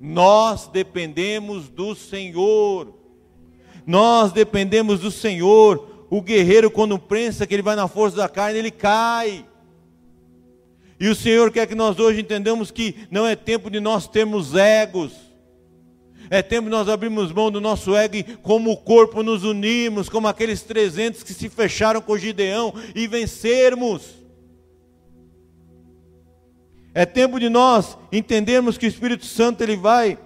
Nós 0.00 0.66
dependemos 0.66 1.68
do 1.68 1.94
Senhor. 1.94 2.92
Nós 3.86 4.32
dependemos 4.32 5.00
do 5.00 5.10
Senhor. 5.10 6.06
O 6.10 6.20
guerreiro, 6.20 6.70
quando 6.70 6.98
pensa 6.98 7.46
que 7.46 7.54
ele 7.54 7.62
vai 7.62 7.76
na 7.76 7.86
força 7.86 8.16
da 8.16 8.28
carne, 8.28 8.58
ele 8.58 8.70
cai. 8.70 9.46
E 10.98 11.08
o 11.08 11.14
Senhor 11.14 11.50
quer 11.50 11.66
que 11.66 11.74
nós 11.74 11.98
hoje 11.98 12.20
entendamos 12.20 12.70
que 12.70 13.06
não 13.10 13.26
é 13.26 13.36
tempo 13.36 13.70
de 13.70 13.80
nós 13.80 14.06
termos 14.08 14.54
egos 14.54 15.31
é 16.32 16.40
tempo 16.40 16.70
nós 16.70 16.88
abrirmos 16.88 17.30
mão 17.30 17.50
do 17.50 17.60
nosso 17.60 17.94
ego 17.94 18.38
como 18.40 18.74
corpo, 18.74 19.22
nos 19.22 19.44
unirmos, 19.44 20.08
como 20.08 20.26
aqueles 20.26 20.62
300 20.62 21.22
que 21.22 21.34
se 21.34 21.50
fecharam 21.50 22.00
com 22.00 22.16
Gideão 22.16 22.72
e 22.94 23.06
vencermos. 23.06 24.14
É 26.94 27.04
tempo 27.04 27.38
de 27.38 27.50
nós 27.50 27.98
entendermos 28.10 28.78
que 28.78 28.86
o 28.86 28.88
Espírito 28.88 29.26
Santo 29.26 29.62
ele 29.62 29.76
vai 29.76 30.18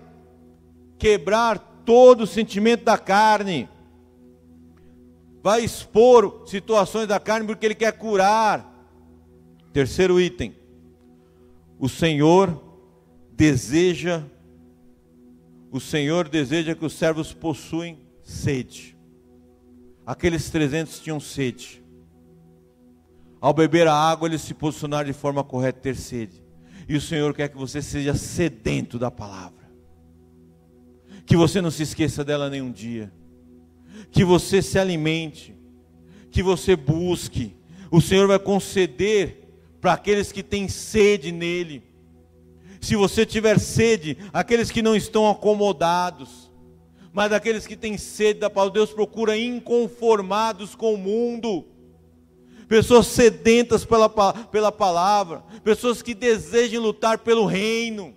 quebrar 0.97 1.59
todo 1.85 2.21
o 2.21 2.27
sentimento 2.27 2.85
da 2.85 2.97
carne, 2.97 3.69
vai 5.43 5.65
expor 5.65 6.45
situações 6.47 7.09
da 7.09 7.19
carne 7.19 7.49
porque 7.49 7.67
ele 7.67 7.75
quer 7.75 7.91
curar. 7.91 8.65
Terceiro 9.73 10.21
item: 10.21 10.55
o 11.81 11.89
Senhor 11.89 12.63
deseja 13.33 14.23
o 15.77 15.81
Senhor 15.81 16.27
deseja 16.27 16.75
que 16.75 16.87
os 16.87 16.95
servos 16.95 17.35
possuem 17.35 17.99
sede. 18.23 18.97
Aqueles 20.07 20.49
300 20.49 21.01
tinham 21.01 21.21
sede. 21.21 21.85
Ao 23.41 23.53
beber 23.53 23.87
a 23.87 23.93
água, 23.93 24.27
eles 24.27 24.41
se 24.41 24.55
posicionaram 24.55 25.07
de 25.07 25.13
forma 25.13 25.45
correta, 25.45 25.79
ter 25.81 25.95
sede. 25.95 26.43
E 26.89 26.97
o 26.97 27.01
Senhor 27.01 27.35
quer 27.35 27.51
que 27.51 27.59
você 27.59 27.83
seja 27.83 28.15
sedento 28.15 28.99
da 28.99 29.11
palavra. 29.11 29.71
Que 31.27 31.37
você 31.37 31.61
não 31.61 31.71
se 31.71 31.83
esqueça 31.83 32.25
dela 32.25 32.49
nenhum 32.49 32.73
dia. 32.73 33.13
Que 34.11 34.25
você 34.25 34.63
se 34.63 34.79
alimente. 34.79 35.55
Que 36.31 36.43
você 36.43 36.75
busque. 36.75 37.55
O 37.91 38.01
Senhor 38.01 38.27
vai 38.27 38.39
conceder 38.39 39.47
para 39.79 39.93
aqueles 39.93 40.33
que 40.33 40.43
têm 40.43 40.69
sede 40.69 41.31
nele 41.31 41.83
se 42.87 42.95
você 42.95 43.27
tiver 43.27 43.59
sede, 43.59 44.17
aqueles 44.33 44.71
que 44.71 44.81
não 44.81 44.95
estão 44.95 45.29
acomodados, 45.29 46.49
mas 47.13 47.33
aqueles 47.33 47.67
que 47.67 47.75
têm 47.75 47.99
sede 47.99 48.39
da 48.39 48.49
palavra, 48.49 48.75
Deus 48.75 48.93
procura 48.93 49.37
inconformados 49.37 50.77
com 50.77 50.95
o 50.95 50.97
mundo, 50.97 51.65
pessoas 52.69 53.09
sedentas 53.09 53.85
pela, 53.85 54.09
pela 54.09 54.71
palavra, 54.71 55.43
pessoas 55.65 56.01
que 56.01 56.15
desejam 56.15 56.81
lutar 56.81 57.19
pelo 57.19 57.45
reino, 57.45 58.15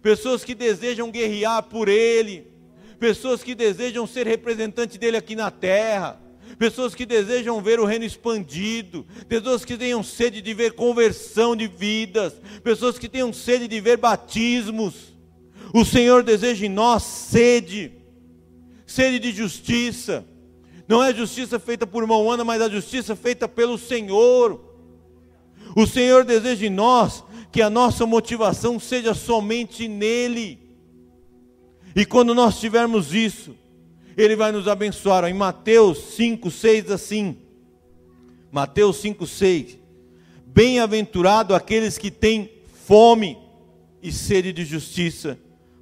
pessoas 0.00 0.44
que 0.44 0.54
desejam 0.54 1.10
guerrear 1.10 1.64
por 1.64 1.88
Ele, 1.88 2.46
pessoas 3.00 3.42
que 3.42 3.52
desejam 3.52 4.06
ser 4.06 4.28
representante 4.28 4.96
dele 4.96 5.16
aqui 5.16 5.34
na 5.34 5.50
terra 5.50 6.23
pessoas 6.58 6.94
que 6.94 7.06
desejam 7.06 7.60
ver 7.60 7.80
o 7.80 7.84
reino 7.84 8.04
expandido, 8.04 9.06
pessoas 9.28 9.64
que 9.64 9.76
tenham 9.76 10.02
sede 10.02 10.40
de 10.40 10.54
ver 10.54 10.72
conversão 10.72 11.54
de 11.56 11.66
vidas, 11.66 12.34
pessoas 12.62 12.98
que 12.98 13.08
tenham 13.08 13.32
sede 13.32 13.68
de 13.68 13.80
ver 13.80 13.96
batismos. 13.96 15.14
O 15.72 15.84
Senhor 15.84 16.22
deseja 16.22 16.66
em 16.66 16.68
nós 16.68 17.02
sede, 17.02 17.92
sede 18.86 19.18
de 19.18 19.32
justiça. 19.32 20.24
Não 20.86 21.02
é 21.02 21.14
justiça 21.14 21.58
feita 21.58 21.86
por 21.86 22.04
uma 22.04 22.16
humana, 22.16 22.44
mas 22.44 22.60
a 22.60 22.68
justiça 22.68 23.16
feita 23.16 23.48
pelo 23.48 23.78
Senhor. 23.78 24.60
O 25.74 25.86
Senhor 25.86 26.24
deseja 26.24 26.66
em 26.66 26.70
nós 26.70 27.24
que 27.50 27.62
a 27.62 27.70
nossa 27.70 28.04
motivação 28.06 28.78
seja 28.78 29.14
somente 29.14 29.88
nele. 29.88 30.58
E 31.96 32.04
quando 32.04 32.34
nós 32.34 32.58
tivermos 32.60 33.14
isso, 33.14 33.56
ele 34.16 34.36
vai 34.36 34.52
nos 34.52 34.68
abençoar. 34.68 35.24
Em 35.24 35.34
Mateus 35.34 36.14
5, 36.14 36.50
6, 36.50 36.90
assim. 36.90 37.36
Mateus 38.50 38.96
5, 38.98 39.26
6. 39.26 39.78
Bem-aventurado 40.46 41.54
aqueles 41.54 41.98
que 41.98 42.10
têm 42.10 42.50
fome 42.86 43.38
e 44.02 44.12
sede 44.12 44.52
de 44.52 44.64
justiça, 44.64 45.38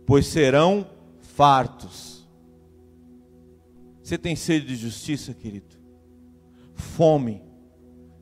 pois 0.06 0.26
serão 0.26 0.86
fartos. 1.34 2.26
Você 4.02 4.16
tem 4.16 4.34
sede 4.36 4.66
de 4.66 4.76
justiça, 4.76 5.34
querido? 5.34 5.76
Fome 6.74 7.42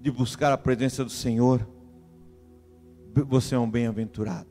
de 0.01 0.11
buscar 0.11 0.53
a 0.53 0.59
presença 0.59 1.05
do 1.05 1.11
Senhor? 1.11 1.67
Você 3.15 3.55
é 3.55 3.59
um 3.59 3.71
bem-aventurado. 3.71 4.49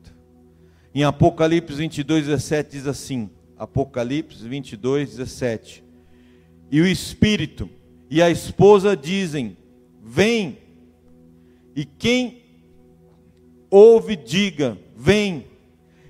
Em 0.94 1.04
Apocalipse 1.04 1.74
22, 1.74 2.26
17 2.26 2.70
diz 2.70 2.86
assim: 2.86 3.30
Apocalipse 3.60 4.48
22, 4.48 5.10
17. 5.10 5.84
E 6.70 6.80
o 6.80 6.86
Espírito 6.86 7.68
e 8.08 8.22
a 8.22 8.30
esposa 8.30 8.96
dizem: 8.96 9.54
Vem. 10.02 10.56
E 11.76 11.84
quem 11.84 12.42
ouve, 13.70 14.16
diga: 14.16 14.78
Vem. 14.96 15.44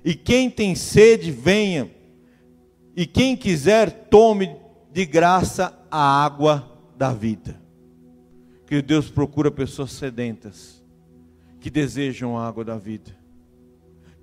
E 0.04 0.14
quem 0.14 0.48
tem 0.48 0.76
sede, 0.76 1.32
venha. 1.32 1.90
E 2.96 3.04
quem 3.04 3.36
quiser, 3.36 4.08
tome 4.08 4.56
de 4.92 5.04
graça 5.04 5.76
a 5.90 6.24
água 6.24 6.70
da 6.96 7.12
vida. 7.12 7.60
Que 8.64 8.80
Deus 8.80 9.10
procura 9.10 9.50
pessoas 9.50 9.90
sedentas, 9.90 10.80
que 11.58 11.68
desejam 11.68 12.38
a 12.38 12.46
água 12.46 12.64
da 12.64 12.78
vida, 12.78 13.10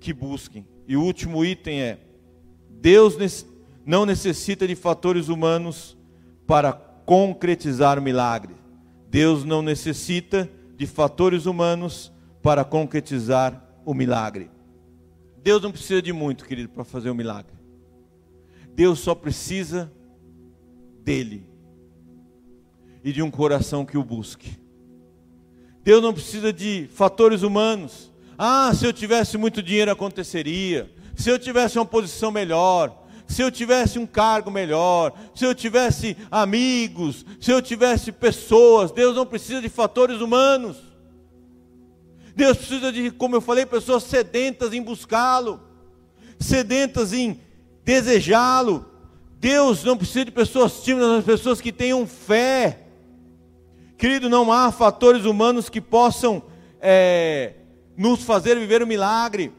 que 0.00 0.14
busquem. 0.14 0.66
E 0.86 0.96
o 0.96 1.02
último 1.02 1.44
item 1.44 1.82
é: 1.82 2.07
Deus 2.80 3.46
não 3.84 4.06
necessita 4.06 4.66
de 4.66 4.74
fatores 4.74 5.28
humanos 5.28 5.96
para 6.46 6.72
concretizar 6.72 7.98
o 7.98 8.02
milagre. 8.02 8.54
Deus 9.10 9.44
não 9.44 9.62
necessita 9.62 10.48
de 10.76 10.86
fatores 10.86 11.46
humanos 11.46 12.12
para 12.42 12.64
concretizar 12.64 13.62
o 13.84 13.94
milagre. 13.94 14.50
Deus 15.42 15.62
não 15.62 15.72
precisa 15.72 16.02
de 16.02 16.12
muito, 16.12 16.44
querido, 16.44 16.68
para 16.68 16.84
fazer 16.84 17.10
o 17.10 17.14
milagre. 17.14 17.52
Deus 18.74 19.00
só 19.00 19.14
precisa 19.14 19.90
dele 21.02 21.48
e 23.02 23.12
de 23.12 23.22
um 23.22 23.30
coração 23.30 23.84
que 23.84 23.96
o 23.96 24.04
busque. 24.04 24.58
Deus 25.82 26.02
não 26.02 26.12
precisa 26.12 26.52
de 26.52 26.88
fatores 26.92 27.42
humanos. 27.42 28.12
Ah, 28.36 28.72
se 28.74 28.84
eu 28.84 28.92
tivesse 28.92 29.38
muito 29.38 29.62
dinheiro 29.62 29.90
aconteceria. 29.90 30.92
Se 31.18 31.28
eu 31.28 31.36
tivesse 31.36 31.76
uma 31.76 31.84
posição 31.84 32.30
melhor, 32.30 32.96
se 33.26 33.42
eu 33.42 33.50
tivesse 33.50 33.98
um 33.98 34.06
cargo 34.06 34.52
melhor, 34.52 35.12
se 35.34 35.44
eu 35.44 35.52
tivesse 35.52 36.16
amigos, 36.30 37.26
se 37.40 37.50
eu 37.50 37.60
tivesse 37.60 38.12
pessoas, 38.12 38.92
Deus 38.92 39.16
não 39.16 39.26
precisa 39.26 39.60
de 39.60 39.68
fatores 39.68 40.20
humanos. 40.20 40.76
Deus 42.36 42.56
precisa 42.56 42.92
de, 42.92 43.10
como 43.10 43.34
eu 43.34 43.40
falei, 43.40 43.66
pessoas 43.66 44.04
sedentas 44.04 44.72
em 44.72 44.80
buscá-lo, 44.80 45.60
sedentas 46.38 47.12
em 47.12 47.40
desejá-lo. 47.84 48.86
Deus 49.40 49.82
não 49.82 49.96
precisa 49.96 50.24
de 50.24 50.30
pessoas 50.30 50.84
tímidas, 50.84 51.08
mas 51.10 51.24
pessoas 51.24 51.60
que 51.60 51.72
tenham 51.72 52.06
fé. 52.06 52.86
Querido, 53.96 54.28
não 54.28 54.52
há 54.52 54.70
fatores 54.70 55.24
humanos 55.24 55.68
que 55.68 55.80
possam 55.80 56.44
é, 56.80 57.54
nos 57.96 58.22
fazer 58.22 58.56
viver 58.56 58.82
o 58.82 58.84
um 58.84 58.88
milagre. 58.88 59.57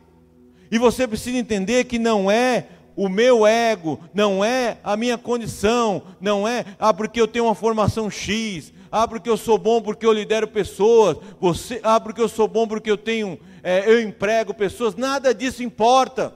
E 0.71 0.77
você 0.77 1.07
precisa 1.07 1.37
entender 1.37 1.85
que 1.85 1.97
não 1.97 2.29
é 2.29 2.67
o 2.95 3.07
meu 3.07 3.47
ego, 3.47 3.99
não 4.13 4.43
é 4.43 4.77
a 4.83 4.97
minha 4.97 5.17
condição, 5.17 6.03
não 6.19 6.45
é, 6.45 6.65
ah, 6.77 6.93
porque 6.93 7.19
eu 7.21 7.27
tenho 7.27 7.45
uma 7.45 7.55
formação 7.55 8.11
X, 8.11 8.73
ah, 8.91 9.07
porque 9.07 9.29
eu 9.29 9.37
sou 9.37 9.57
bom 9.57 9.81
porque 9.81 10.05
eu 10.05 10.11
lidero 10.11 10.47
pessoas, 10.47 11.17
você, 11.39 11.79
ah, 11.81 11.99
porque 11.99 12.19
eu 12.19 12.27
sou 12.27 12.47
bom 12.47 12.67
porque 12.67 12.91
eu 12.91 12.97
tenho, 12.97 13.39
é, 13.63 13.89
eu 13.89 14.01
emprego 14.01 14.53
pessoas, 14.53 14.95
nada 14.95 15.33
disso 15.33 15.63
importa. 15.63 16.33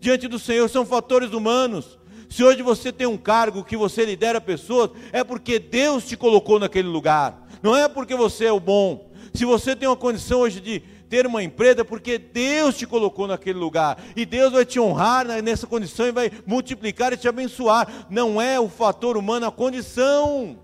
Diante 0.00 0.28
do 0.28 0.38
Senhor 0.38 0.68
são 0.70 0.86
fatores 0.86 1.32
humanos. 1.32 1.98
Se 2.28 2.42
hoje 2.42 2.62
você 2.62 2.90
tem 2.90 3.06
um 3.06 3.16
cargo 3.16 3.64
que 3.64 3.76
você 3.76 4.04
lidera 4.04 4.40
pessoas, 4.40 4.90
é 5.12 5.22
porque 5.22 5.58
Deus 5.58 6.06
te 6.06 6.16
colocou 6.16 6.58
naquele 6.58 6.88
lugar, 6.88 7.46
não 7.62 7.76
é 7.76 7.86
porque 7.86 8.14
você 8.14 8.46
é 8.46 8.52
o 8.52 8.60
bom. 8.60 9.10
Se 9.34 9.44
você 9.44 9.76
tem 9.76 9.88
uma 9.88 9.96
condição 9.96 10.40
hoje 10.40 10.60
de 10.60 10.82
ter 11.08 11.26
uma 11.26 11.42
empresa, 11.42 11.84
porque 11.84 12.18
Deus 12.18 12.76
te 12.76 12.86
colocou 12.86 13.26
naquele 13.26 13.58
lugar, 13.58 13.98
e 14.14 14.26
Deus 14.26 14.52
vai 14.52 14.64
te 14.64 14.80
honrar 14.80 15.26
nessa 15.42 15.66
condição 15.66 16.06
e 16.06 16.12
vai 16.12 16.30
multiplicar 16.46 17.12
e 17.12 17.16
te 17.16 17.28
abençoar. 17.28 18.06
Não 18.10 18.40
é 18.40 18.58
o 18.58 18.68
fator 18.68 19.16
humano 19.16 19.46
a 19.46 19.52
condição. 19.52 20.58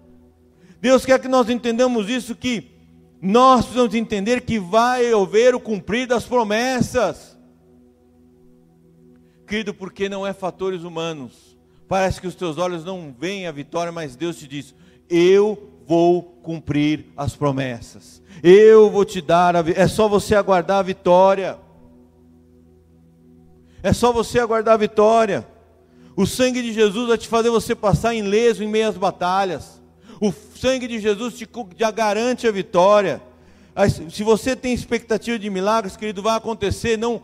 Deus 0.81 1.05
quer 1.05 1.21
que 1.21 1.29
nós 1.29 1.49
entendamos 1.49 2.09
isso 2.09 2.35
que 2.35 2.73
nós 3.21 3.61
precisamos 3.61 3.95
entender 3.95 4.41
que 4.41 4.59
vai 4.59 5.13
haver 5.13 5.55
o 5.55 5.61
cumprir 5.61 6.09
das 6.09 6.25
promessas. 6.25 7.39
Querido, 9.47 9.73
porque 9.73 10.09
não 10.09 10.27
é 10.27 10.33
fatores 10.33 10.83
humanos. 10.83 11.57
Parece 11.87 12.21
que 12.21 12.27
os 12.27 12.35
teus 12.35 12.59
olhos 12.59 12.85
não 12.85 13.15
veem 13.17 13.47
a 13.47 13.53
vitória, 13.53 13.93
mas 13.93 14.17
Deus 14.17 14.39
te 14.39 14.49
diz: 14.49 14.75
Eu 15.09 15.72
vou 15.87 16.23
cumprir 16.43 17.07
as 17.17 17.35
promessas. 17.35 18.23
Eu 18.43 18.91
vou 18.91 19.05
te 19.05 19.21
dar 19.21 19.57
a 19.57 19.65
é 19.75 19.87
só 19.87 20.09
você 20.09 20.35
aguardar 20.35 20.79
a 20.79 20.83
vitória. 20.83 21.59
É 23.83 23.93
só 23.93 24.13
você 24.13 24.39
aguardar 24.39 24.75
a 24.75 24.79
vitória. 24.79 25.47
O 26.17 26.27
sangue 26.27 26.63
de 26.63 26.73
Jesus 26.73 27.09
vai 27.09 27.19
te 27.19 27.29
fazer 27.29 27.51
você 27.51 27.75
passar 27.75 28.15
ileso 28.15 28.63
em 28.63 28.69
meias 28.69 28.97
batalhas. 28.97 29.81
O 30.21 30.33
sangue 30.57 30.87
de 30.87 31.01
Jesus 31.01 31.35
te, 31.35 31.49
já 31.77 31.91
garante 31.91 32.47
a 32.47 32.53
vitória. 32.53 33.21
Se 34.11 34.23
você 34.23 34.55
tem 34.55 34.73
expectativa 34.73 35.39
de 35.39 35.51
milagres, 35.51 35.97
querido, 35.97 36.23
vai 36.23 36.37
acontecer 36.37 36.97
não 36.99 37.23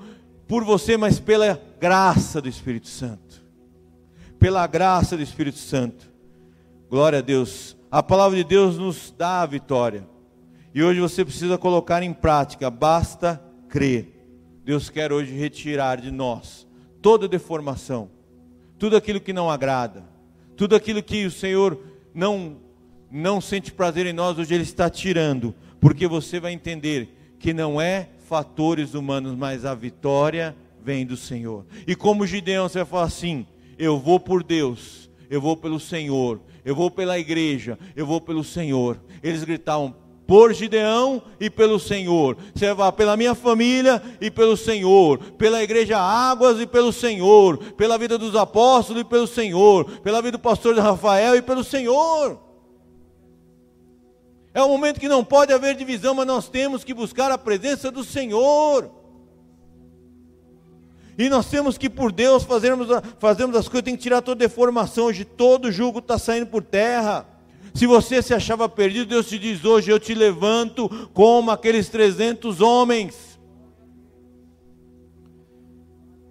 por 0.48 0.64
você, 0.64 0.96
mas 0.96 1.20
pela 1.20 1.60
graça 1.78 2.40
do 2.40 2.48
Espírito 2.48 2.88
Santo. 2.88 3.42
Pela 4.38 4.66
graça 4.66 5.16
do 5.16 5.22
Espírito 5.22 5.58
Santo. 5.58 6.10
Glória 6.88 7.18
a 7.18 7.22
Deus. 7.22 7.77
A 7.90 8.02
palavra 8.02 8.36
de 8.36 8.44
Deus 8.44 8.76
nos 8.76 9.14
dá 9.16 9.40
a 9.40 9.46
vitória. 9.46 10.06
E 10.74 10.82
hoje 10.82 11.00
você 11.00 11.24
precisa 11.24 11.56
colocar 11.56 12.02
em 12.02 12.12
prática, 12.12 12.68
basta 12.68 13.42
crer. 13.68 14.14
Deus 14.64 14.90
quer 14.90 15.10
hoje 15.12 15.32
retirar 15.32 16.00
de 16.00 16.10
nós 16.10 16.68
toda 17.00 17.26
deformação, 17.26 18.10
tudo 18.78 18.96
aquilo 18.96 19.20
que 19.20 19.32
não 19.32 19.50
agrada, 19.50 20.04
tudo 20.56 20.76
aquilo 20.76 21.02
que 21.02 21.24
o 21.24 21.30
Senhor 21.30 21.78
não 22.12 22.58
não 23.10 23.40
sente 23.40 23.72
prazer 23.72 24.04
em 24.04 24.12
nós, 24.12 24.38
hoje 24.38 24.52
Ele 24.52 24.64
está 24.64 24.90
tirando, 24.90 25.54
porque 25.80 26.06
você 26.06 26.38
vai 26.38 26.52
entender 26.52 27.34
que 27.38 27.54
não 27.54 27.80
é 27.80 28.10
fatores 28.28 28.92
humanos, 28.92 29.34
mas 29.34 29.64
a 29.64 29.74
vitória 29.74 30.54
vem 30.82 31.06
do 31.06 31.16
Senhor. 31.16 31.64
E 31.86 31.94
como 31.94 32.26
Gideão, 32.26 32.68
você 32.68 32.80
vai 32.80 32.86
falar 32.86 33.04
assim: 33.04 33.46
eu 33.78 33.98
vou 33.98 34.20
por 34.20 34.42
Deus, 34.42 35.08
eu 35.30 35.40
vou 35.40 35.56
pelo 35.56 35.78
Senhor, 35.78 36.40
eu 36.64 36.74
vou 36.74 36.90
pela 36.90 37.18
igreja, 37.18 37.78
eu 37.94 38.06
vou 38.06 38.20
pelo 38.20 38.42
Senhor. 38.42 39.00
Eles 39.22 39.44
gritavam: 39.44 39.94
por 40.28 40.52
Gideão 40.52 41.22
e 41.40 41.48
pelo 41.48 41.80
Senhor. 41.80 42.36
Você 42.54 42.74
vai 42.74 42.92
pela 42.92 43.16
minha 43.16 43.34
família 43.34 44.02
e 44.20 44.30
pelo 44.30 44.58
Senhor, 44.58 45.18
pela 45.38 45.62
igreja 45.62 45.98
Águas 45.98 46.60
e 46.60 46.66
pelo 46.66 46.92
Senhor, 46.92 47.56
pela 47.74 47.96
vida 47.96 48.18
dos 48.18 48.36
apóstolos 48.36 49.00
e 49.00 49.04
pelo 49.06 49.26
Senhor, 49.26 49.86
pela 50.02 50.20
vida 50.20 50.36
do 50.36 50.40
pastor 50.42 50.76
Rafael 50.76 51.34
e 51.34 51.40
pelo 51.40 51.64
Senhor. 51.64 52.38
É 54.52 54.62
um 54.62 54.68
momento 54.68 55.00
que 55.00 55.08
não 55.08 55.24
pode 55.24 55.50
haver 55.50 55.74
divisão, 55.74 56.14
mas 56.14 56.26
nós 56.26 56.48
temos 56.48 56.84
que 56.84 56.92
buscar 56.92 57.30
a 57.30 57.38
presença 57.38 57.90
do 57.90 58.04
Senhor. 58.04 58.97
E 61.18 61.28
nós 61.28 61.50
temos 61.50 61.76
que, 61.76 61.90
por 61.90 62.12
Deus, 62.12 62.44
fazermos, 62.44 62.86
fazermos 63.18 63.56
as 63.56 63.68
coisas, 63.68 63.84
tem 63.84 63.96
que 63.96 64.02
tirar 64.02 64.22
toda 64.22 64.38
deformação. 64.38 65.06
Hoje 65.06 65.24
todo 65.24 65.72
jugo 65.72 65.98
está 65.98 66.16
saindo 66.16 66.46
por 66.46 66.62
terra. 66.62 67.26
Se 67.74 67.88
você 67.88 68.22
se 68.22 68.32
achava 68.32 68.68
perdido, 68.68 69.08
Deus 69.08 69.28
te 69.28 69.36
diz 69.36 69.64
hoje: 69.64 69.90
Eu 69.90 69.98
te 69.98 70.14
levanto 70.14 70.88
como 71.12 71.50
aqueles 71.50 71.88
300 71.88 72.60
homens. 72.60 73.36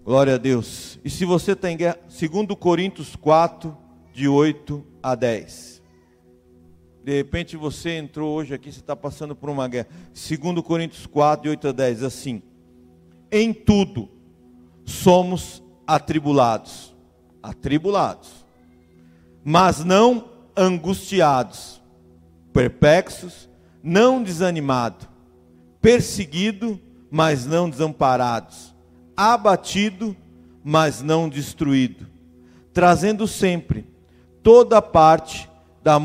Glória 0.06 0.36
a 0.36 0.38
Deus. 0.38 0.97
E 1.04 1.10
se 1.10 1.26
você 1.26 1.52
está 1.52 1.69
em 1.69 1.76
guerra, 1.76 2.00
2 2.08 2.58
Coríntios 2.58 3.13
4, 3.17 3.78
de 4.13 4.30
8 4.30 4.86
a 5.04 5.15
10. 5.15 5.84
De 7.04 7.13
repente 7.13 7.58
você 7.58 7.97
entrou 7.97 8.34
hoje 8.34 8.54
aqui, 8.54 8.71
você 8.71 8.80
está 8.80 8.95
passando 8.95 9.36
por 9.36 9.50
uma 9.50 9.67
guerra. 9.67 9.89
2 10.13 10.62
Coríntios 10.62 11.06
4, 11.06 11.43
de 11.43 11.50
8 11.50 11.67
a 11.67 11.71
10, 11.73 12.04
assim. 12.04 12.41
Em 13.30 13.53
tudo 13.53 14.16
somos 14.88 15.62
atribulados. 15.86 16.96
Atribulados. 17.44 18.46
Mas 19.44 19.84
não 19.86 20.30
angustiados, 20.56 21.80
perplexos, 22.52 23.48
não 23.84 24.24
desanimados, 24.24 25.08
perseguido, 25.80 26.82
mas 27.12 27.46
não 27.46 27.70
desamparados, 27.70 28.74
abatido, 29.16 30.18
mas 30.64 31.02
não 31.02 31.30
destruído, 31.30 32.08
trazendo 32.74 33.28
sempre 33.28 33.86
toda 34.42 34.82
parte 34.82 35.48
da 35.84 36.00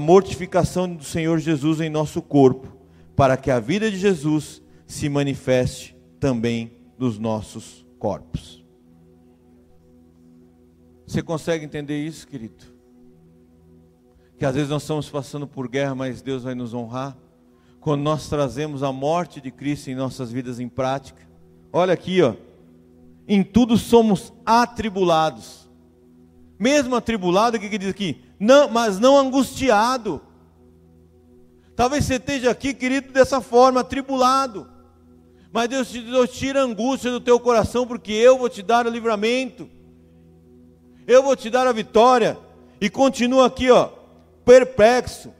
mortificação 0.00 0.92
do 0.92 1.04
Senhor 1.04 1.38
Jesus 1.38 1.80
em 1.80 1.88
nosso 1.88 2.20
corpo, 2.20 2.76
para 3.16 3.36
que 3.36 3.50
a 3.50 3.60
vida 3.60 3.90
de 3.90 3.96
Jesus 3.96 4.60
se 4.86 5.08
manifeste 5.08 5.96
também 6.20 6.73
nos 6.98 7.18
nossos 7.18 7.86
corpos. 7.98 8.64
Você 11.06 11.22
consegue 11.22 11.64
entender 11.64 12.04
isso, 12.04 12.26
querido? 12.26 12.64
Que 14.38 14.44
às 14.44 14.54
vezes 14.54 14.70
nós 14.70 14.82
estamos 14.82 15.08
passando 15.08 15.46
por 15.46 15.68
guerra, 15.68 15.94
mas 15.94 16.22
Deus 16.22 16.42
vai 16.42 16.54
nos 16.54 16.74
honrar. 16.74 17.16
Quando 17.80 18.02
nós 18.02 18.28
trazemos 18.28 18.82
a 18.82 18.90
morte 18.90 19.40
de 19.40 19.50
Cristo 19.50 19.90
em 19.90 19.94
nossas 19.94 20.32
vidas 20.32 20.58
em 20.58 20.68
prática. 20.68 21.22
Olha 21.72 21.92
aqui, 21.92 22.22
ó. 22.22 22.34
Em 23.28 23.42
tudo 23.42 23.76
somos 23.76 24.32
atribulados. 24.44 25.68
Mesmo 26.58 26.96
atribulado, 26.96 27.56
o 27.56 27.60
que, 27.60 27.68
que 27.68 27.78
diz 27.78 27.90
aqui? 27.90 28.24
não, 28.38 28.68
mas 28.68 28.98
não 28.98 29.18
angustiado. 29.18 30.20
Talvez 31.74 32.04
você 32.04 32.16
esteja 32.16 32.50
aqui, 32.50 32.74
querido, 32.74 33.12
dessa 33.12 33.40
forma, 33.40 33.80
atribulado. 33.80 34.68
Mas 35.54 35.68
Deus 35.68 35.88
te 35.88 36.02
tira 36.32 36.62
a 36.62 36.64
angústia 36.64 37.12
do 37.12 37.20
teu 37.20 37.38
coração, 37.38 37.86
porque 37.86 38.10
eu 38.10 38.36
vou 38.36 38.48
te 38.48 38.60
dar 38.60 38.88
o 38.88 38.90
livramento, 38.90 39.70
eu 41.06 41.22
vou 41.22 41.36
te 41.36 41.48
dar 41.48 41.64
a 41.64 41.70
vitória. 41.70 42.36
E 42.80 42.90
continua 42.90 43.46
aqui, 43.46 43.70
ó, 43.70 43.88
perplexo. 44.44 45.32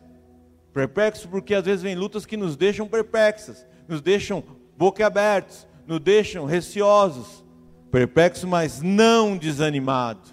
Perplexo 0.72 1.26
porque 1.26 1.52
às 1.52 1.64
vezes 1.64 1.82
vem 1.82 1.96
lutas 1.96 2.24
que 2.24 2.36
nos 2.36 2.56
deixam 2.56 2.86
perplexas, 2.86 3.66
nos 3.88 4.00
deixam 4.00 4.44
boquiabertos, 4.78 5.66
nos 5.84 5.98
deixam 5.98 6.44
receosos. 6.44 7.44
Perplexo, 7.90 8.46
mas 8.46 8.80
não 8.80 9.36
desanimado. 9.36 10.30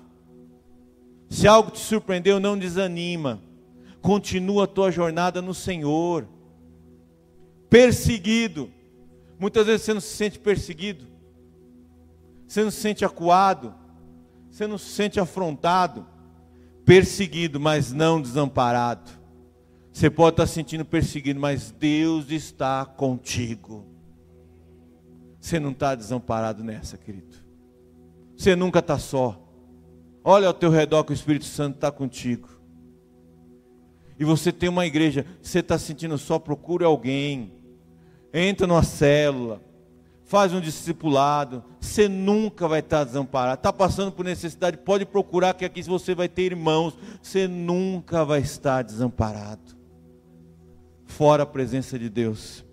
Se 1.27 1.47
algo 1.47 1.71
te 1.71 1.79
surpreendeu, 1.79 2.39
não 2.39 2.55
desanima. 2.55 3.41
Continua 3.99 4.65
a 4.65 4.67
tua 4.67 4.91
jornada 4.91 5.41
no 5.41 5.55
Senhor. 5.55 6.27
Perseguido. 7.67 8.69
Muitas 9.41 9.65
vezes 9.65 9.81
você 9.81 9.93
não 9.95 10.01
se 10.01 10.15
sente 10.15 10.37
perseguido. 10.37 11.07
Você 12.47 12.63
não 12.63 12.69
se 12.69 12.79
sente 12.79 13.03
acuado. 13.03 13.73
Você 14.51 14.67
não 14.67 14.77
se 14.77 14.85
sente 14.85 15.19
afrontado. 15.19 16.05
Perseguido, 16.85 17.59
mas 17.59 17.91
não 17.91 18.21
desamparado. 18.21 19.09
Você 19.91 20.11
pode 20.11 20.35
estar 20.35 20.45
sentindo 20.45 20.85
perseguido, 20.85 21.39
mas 21.39 21.71
Deus 21.71 22.29
está 22.29 22.85
contigo. 22.85 23.83
Você 25.39 25.59
não 25.59 25.71
está 25.71 25.95
desamparado 25.95 26.63
nessa, 26.63 26.95
querido. 26.95 27.35
Você 28.37 28.55
nunca 28.55 28.77
está 28.77 28.99
só. 28.99 29.43
Olha 30.23 30.49
ao 30.49 30.53
teu 30.53 30.69
redor 30.69 31.03
que 31.03 31.13
o 31.13 31.15
Espírito 31.15 31.45
Santo 31.45 31.77
está 31.77 31.91
contigo. 31.91 32.47
E 34.19 34.23
você 34.23 34.51
tem 34.51 34.69
uma 34.69 34.85
igreja, 34.85 35.25
você 35.41 35.61
está 35.61 35.79
sentindo 35.79 36.15
só, 36.15 36.37
procure 36.37 36.85
alguém. 36.85 37.59
Entra 38.33 38.65
numa 38.65 38.83
célula, 38.83 39.61
faz 40.25 40.53
um 40.53 40.61
discipulado. 40.61 41.63
Você 41.79 42.07
nunca 42.07 42.67
vai 42.67 42.79
estar 42.79 43.03
desamparado. 43.03 43.59
Está 43.59 43.73
passando 43.73 44.11
por 44.11 44.23
necessidade, 44.23 44.77
pode 44.77 45.05
procurar 45.05 45.53
que 45.53 45.65
aqui 45.65 45.81
você 45.83 46.15
vai 46.15 46.29
ter 46.29 46.43
irmãos. 46.43 46.97
Você 47.21 47.47
nunca 47.47 48.23
vai 48.23 48.39
estar 48.39 48.83
desamparado 48.83 49.81
fora 51.11 51.43
a 51.43 51.45
presença 51.45 51.99
de 51.99 52.09
Deus, 52.09 52.65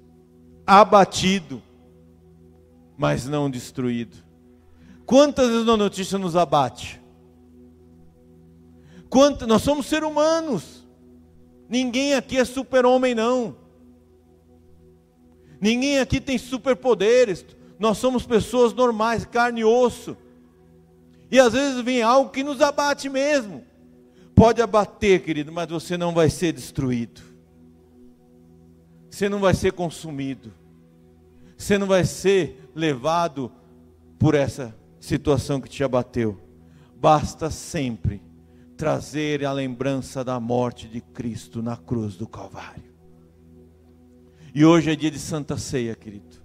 abatido, 0.66 1.61
mas 2.96 3.26
não 3.26 3.50
destruído. 3.50 4.16
Quantas 5.04 5.48
vezes 5.48 5.68
a 5.68 5.76
notícia 5.76 6.18
nos 6.18 6.36
abate? 6.36 7.00
Quanto, 9.11 9.46
nós 9.46 9.62
somos 9.62 9.86
seres 9.86 10.09
humanos. 10.09 10.86
Ninguém 11.68 12.14
aqui 12.14 12.38
é 12.38 12.44
super-homem, 12.44 13.14
não. 13.14 13.56
Ninguém 15.61 15.98
aqui 15.98 16.20
tem 16.20 16.38
superpoderes. 16.38 17.44
Nós 17.78 17.98
somos 17.98 18.26
pessoas 18.26 18.72
normais, 18.72 19.24
carne 19.24 19.61
e 19.61 19.64
osso. 19.64 20.16
E 21.30 21.38
às 21.38 21.52
vezes 21.52 21.80
vem 21.82 22.02
algo 22.02 22.30
que 22.30 22.42
nos 22.42 22.61
abate 22.61 23.09
mesmo. 23.09 23.64
Pode 24.34 24.62
abater, 24.62 25.22
querido, 25.22 25.52
mas 25.52 25.68
você 25.68 25.96
não 25.96 26.14
vai 26.14 26.30
ser 26.30 26.52
destruído. 26.52 27.20
Você 29.11 29.28
não 29.28 29.40
vai 29.40 29.54
ser 29.54 29.72
consumido. 29.72 30.52
Você 31.56 31.76
não 31.76 31.86
vai 31.86 32.04
ser 32.04 32.70
levado 32.74 33.50
por 34.18 34.34
essa 34.34 34.76
situação 35.00 35.61
que 35.61 35.68
te 35.68 35.82
abateu. 35.82 36.40
Basta 36.94 37.50
sempre 37.50 38.22
trazer 38.76 39.44
a 39.44 39.52
lembrança 39.52 40.24
da 40.24 40.38
morte 40.38 40.86
de 40.86 41.00
Cristo 41.00 41.61
na 41.61 41.76
cruz 41.76 42.16
do 42.16 42.28
Calvário. 42.28 42.88
E 44.59 44.64
hoje 44.64 44.90
é 44.90 44.96
dia 44.96 45.09
de 45.09 45.20
Santa 45.20 45.56
Ceia, 45.56 45.94
querido. 45.94 46.36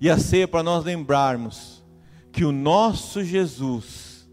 E 0.00 0.10
a 0.10 0.18
ceia 0.18 0.42
é 0.42 0.46
para 0.48 0.60
nós 0.60 0.84
lembrarmos 0.84 1.84
que 2.32 2.44
o 2.44 2.50
nosso 2.50 3.22
Jesus, 3.22 4.28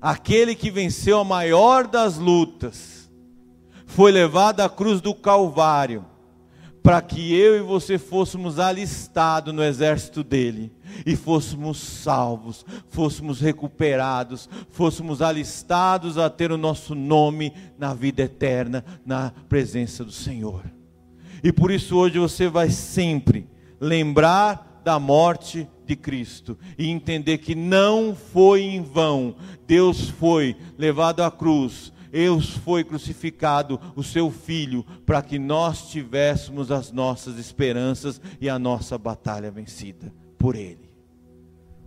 aquele 0.00 0.54
que 0.54 0.70
venceu 0.70 1.18
a 1.18 1.24
maior 1.24 1.86
das 1.86 2.16
lutas, 2.16 3.12
foi 3.84 4.10
levado 4.10 4.60
à 4.60 4.68
cruz 4.70 5.02
do 5.02 5.14
Calvário, 5.14 6.06
para 6.82 7.02
que 7.02 7.34
eu 7.34 7.58
e 7.58 7.60
você 7.60 7.98
fôssemos 7.98 8.58
alistados 8.58 9.52
no 9.52 9.62
exército 9.62 10.24
dele 10.24 10.72
e 11.04 11.14
fôssemos 11.14 11.76
salvos, 11.76 12.64
fôssemos 12.88 13.42
recuperados, 13.42 14.48
fôssemos 14.70 15.20
alistados 15.20 16.16
a 16.16 16.30
ter 16.30 16.50
o 16.50 16.56
nosso 16.56 16.94
nome 16.94 17.52
na 17.78 17.92
vida 17.92 18.22
eterna, 18.22 18.82
na 19.04 19.34
presença 19.50 20.02
do 20.02 20.12
Senhor. 20.12 20.62
E 21.42 21.52
por 21.52 21.70
isso 21.70 21.96
hoje 21.96 22.18
você 22.18 22.48
vai 22.48 22.70
sempre 22.70 23.48
lembrar 23.80 24.80
da 24.84 24.98
morte 24.98 25.68
de 25.84 25.96
Cristo 25.96 26.58
e 26.78 26.88
entender 26.88 27.38
que 27.38 27.54
não 27.54 28.14
foi 28.14 28.62
em 28.62 28.82
vão, 28.82 29.34
Deus 29.66 30.08
foi 30.08 30.56
levado 30.76 31.22
à 31.22 31.30
cruz 31.30 31.92
Deus 32.12 32.50
foi 32.50 32.84
crucificado, 32.84 33.80
o 33.96 34.02
seu 34.02 34.30
filho, 34.30 34.84
para 35.06 35.22
que 35.22 35.38
nós 35.38 35.88
tivéssemos 35.88 36.70
as 36.70 36.92
nossas 36.92 37.38
esperanças 37.38 38.20
e 38.38 38.50
a 38.50 38.58
nossa 38.58 38.98
batalha 38.98 39.50
vencida 39.50 40.12
por 40.38 40.54
Ele. 40.54 40.92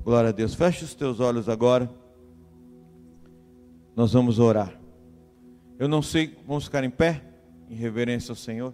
Glória 0.03 0.30
a 0.30 0.34
Deus. 0.34 0.56
Feche 0.56 0.84
os 0.84 0.95
teus 0.95 1.20
olhos 1.20 1.47
agora. 1.47 1.88
Nós 3.95 4.14
vamos 4.14 4.39
orar. 4.39 4.74
Eu 5.78 5.88
não 5.88 6.01
sei, 6.01 6.36
vamos 6.47 6.64
ficar 6.64 6.84
em 6.84 6.89
pé, 6.89 7.22
em 7.70 7.76
reverência 7.76 8.32
ao 8.32 8.36
Senhor. 8.36 8.74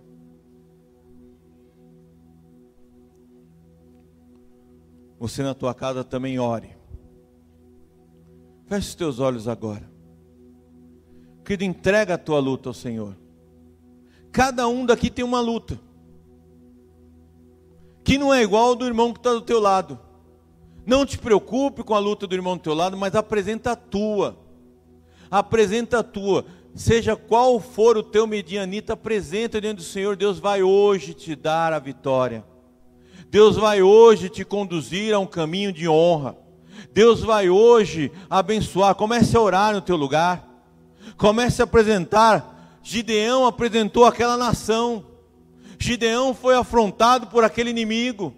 Você 5.22 5.44
na 5.44 5.54
tua 5.54 5.72
casa 5.76 6.04
também 6.04 6.40
ore. 6.40 6.76
Feche 8.66 8.88
os 8.88 8.96
teus 8.96 9.20
olhos 9.20 9.48
agora. 9.48 9.88
Querido, 11.46 11.64
entrega 11.64 12.16
a 12.16 12.18
tua 12.18 12.40
luta 12.40 12.70
ao 12.70 12.74
Senhor. 12.74 13.16
Cada 14.32 14.68
um 14.68 14.84
daqui 14.84 15.12
tem 15.12 15.24
uma 15.24 15.40
luta. 15.40 15.80
Que 18.04 18.18
não 18.18 18.34
é 18.34 18.42
igual 18.42 18.70
ao 18.70 18.76
do 18.76 18.84
irmão 18.84 19.14
que 19.14 19.20
está 19.20 19.32
do 19.32 19.44
teu 19.44 19.60
lado. 19.60 20.00
Não 20.88 21.06
te 21.06 21.20
preocupe 21.20 21.84
com 21.84 21.94
a 21.94 22.00
luta 22.00 22.26
do 22.26 22.34
irmão 22.34 22.58
do 22.58 22.64
teu 22.64 22.74
lado, 22.74 22.98
mas 22.98 23.14
apresenta 23.14 23.74
a 23.74 23.76
tua. 23.76 24.36
Apresenta 25.30 26.00
a 26.00 26.04
tua. 26.04 26.46
Seja 26.74 27.16
qual 27.16 27.60
for 27.60 27.96
o 27.96 28.02
teu 28.02 28.26
medianita, 28.26 28.94
apresenta 28.94 29.62
diante 29.62 29.78
do 29.78 29.84
Senhor. 29.84 30.16
Deus 30.16 30.40
vai 30.40 30.64
hoje 30.64 31.14
te 31.14 31.36
dar 31.36 31.74
a 31.74 31.80
vitória. 31.80 32.44
Deus 33.32 33.56
vai 33.56 33.82
hoje 33.82 34.28
te 34.28 34.44
conduzir 34.44 35.16
a 35.16 35.20
um 35.20 35.26
caminho 35.26 35.72
de 35.72 35.88
honra. 35.88 36.36
Deus 36.94 37.22
vai 37.22 37.50
hoje 37.50 38.12
abençoar. 38.30 38.94
Comece 38.94 39.38
a 39.38 39.40
orar 39.40 39.74
no 39.74 39.80
teu 39.80 39.96
lugar. 39.96 40.46
Comece 41.16 41.62
a 41.62 41.64
apresentar. 41.64 42.78
Gideão 42.84 43.46
apresentou 43.46 44.04
aquela 44.04 44.36
nação. 44.36 45.06
Gideão 45.80 46.34
foi 46.34 46.56
afrontado 46.56 47.28
por 47.28 47.46
aquele 47.46 47.70
inimigo. 47.70 48.36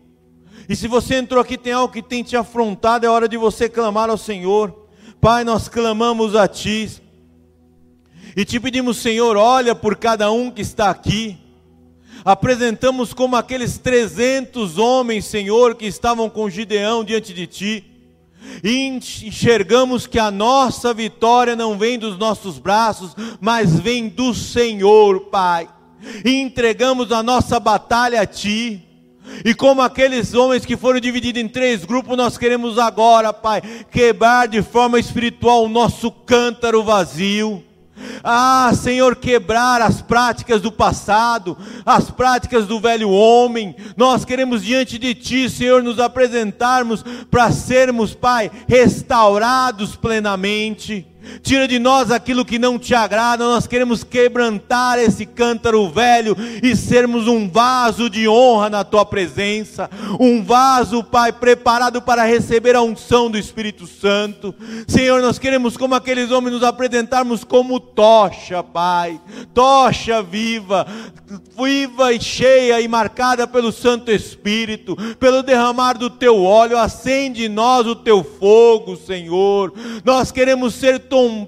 E 0.70 0.76
se 0.76 0.88
você 0.88 1.16
entrou 1.16 1.42
aqui, 1.42 1.58
tem 1.58 1.74
algo 1.74 1.92
que 1.92 2.04
tem 2.04 2.22
te 2.22 2.38
afrontado, 2.38 3.04
é 3.04 3.10
hora 3.10 3.28
de 3.28 3.36
você 3.36 3.68
clamar 3.68 4.12
ao 4.12 4.18
Senhor. 4.18 4.88
Pai, 5.20 5.44
nós 5.44 5.68
clamamos 5.68 6.36
a 6.36 6.48
Ti. 6.48 7.02
E 8.38 8.46
te 8.46 8.60
pedimos, 8.60 8.98
Senhor, 8.98 9.38
olha 9.38 9.74
por 9.74 9.96
cada 9.96 10.32
um 10.32 10.52
que 10.52 10.62
está 10.62 10.92
aqui. 10.92 11.43
Apresentamos 12.26 13.14
como 13.14 13.36
aqueles 13.36 13.78
300 13.78 14.78
homens, 14.78 15.26
Senhor, 15.26 15.76
que 15.76 15.86
estavam 15.86 16.30
com 16.30 16.50
Gideão 16.50 17.04
diante 17.04 17.34
de 17.34 17.48
Ti 17.48 17.94
e 18.64 18.86
enxergamos 18.86 20.08
que 20.08 20.20
a 20.20 20.32
nossa 20.32 20.94
vitória 20.94 21.56
não 21.56 21.78
vem 21.78 21.98
dos 21.98 22.18
nossos 22.18 22.60
braços, 22.60 23.16
mas 23.40 23.80
vem 23.80 24.08
do 24.08 24.34
Senhor, 24.34 25.22
Pai. 25.22 25.68
E 26.24 26.42
entregamos 26.42 27.12
a 27.12 27.24
nossa 27.24 27.60
batalha 27.60 28.22
a 28.22 28.26
Ti. 28.26 28.82
E 29.46 29.54
como 29.54 29.82
aqueles 29.82 30.34
homens 30.34 30.66
que 30.66 30.76
foram 30.76 31.00
divididos 31.00 31.42
em 31.42 31.48
três 31.48 31.86
grupos, 31.86 32.18
nós 32.18 32.38
queremos 32.38 32.78
agora, 32.78 33.32
Pai, 33.34 33.62
quebrar 33.92 34.48
de 34.48 34.62
forma 34.62 35.00
espiritual 35.00 35.66
o 35.66 35.70
nosso 35.70 36.12
cântaro 36.12 36.84
vazio 36.84 37.64
ah, 38.24 38.72
Senhor, 38.76 39.16
quebrar 39.16 39.82
as 39.82 40.02
práticas 40.02 40.62
do 40.62 40.72
passado, 40.72 41.58
as 41.86 42.10
práticas 42.10 42.66
do 42.66 42.80
velho 42.80 43.10
homem. 43.10 43.76
Nós 43.96 44.26
queremos 44.26 44.64
diante 44.64 44.98
de 44.98 45.14
Ti, 45.14 45.50
Senhor, 45.50 45.84
nos 45.84 46.00
apresentarmos 46.00 47.04
para 47.30 47.52
sermos, 47.52 48.14
Pai, 48.14 48.52
restaurados 48.68 49.96
plenamente. 49.96 51.13
Tira 51.42 51.68
de 51.68 51.80
nós 51.80 52.12
aquilo 52.12 52.46
que 52.46 52.60
não 52.60 52.78
te 52.78 52.94
agrada. 52.94 53.44
Nós 53.44 53.68
queremos 53.68 54.04
quebrantar 54.04 55.00
esse 55.00 55.26
cântaro 55.26 55.90
velho 55.90 56.36
e 56.62 56.76
sermos 56.76 57.28
um 57.28 57.50
vaso 57.50 58.10
de 58.10 58.28
honra 58.28 58.70
na 58.70 58.84
tua 58.84 59.06
presença, 59.06 59.90
um 60.20 60.44
vaso, 60.44 61.04
Pai, 61.04 61.32
preparado 61.32 62.02
para 62.02 62.24
receber 62.24 62.76
a 62.76 62.82
unção 62.82 63.30
do 63.30 63.38
Espírito 63.38 63.86
Santo. 63.88 64.54
Senhor, 64.88 65.22
nós 65.22 65.40
queremos, 65.40 65.78
como 65.78 65.96
aqueles 65.96 66.32
homens, 66.32 66.54
nos 66.54 66.64
apresentarmos 66.64 67.44
como 67.44 67.80
tocha, 67.80 68.64
Pai, 68.64 69.20
tocha 69.54 70.22
viva, 70.22 70.88
viva 71.58 72.14
e 72.14 72.22
cheia 72.22 72.82
e 72.82 72.88
marcada 72.88 73.48
pelo 73.48 73.72
Santo 73.72 74.12
Espírito, 74.12 74.96
pelo 75.20 75.44
derramar 75.44 75.94
do 75.94 76.10
teu 76.10 76.44
óleo, 76.44 76.78
acende 76.78 77.46
em 77.46 77.50
nós 77.50 77.86
o 77.88 77.96
teu 77.96 78.24
fogo, 78.24 78.96
Senhor. 78.96 79.74
Nós 80.04 80.32
queremos 80.32 80.74
ser 80.74 81.00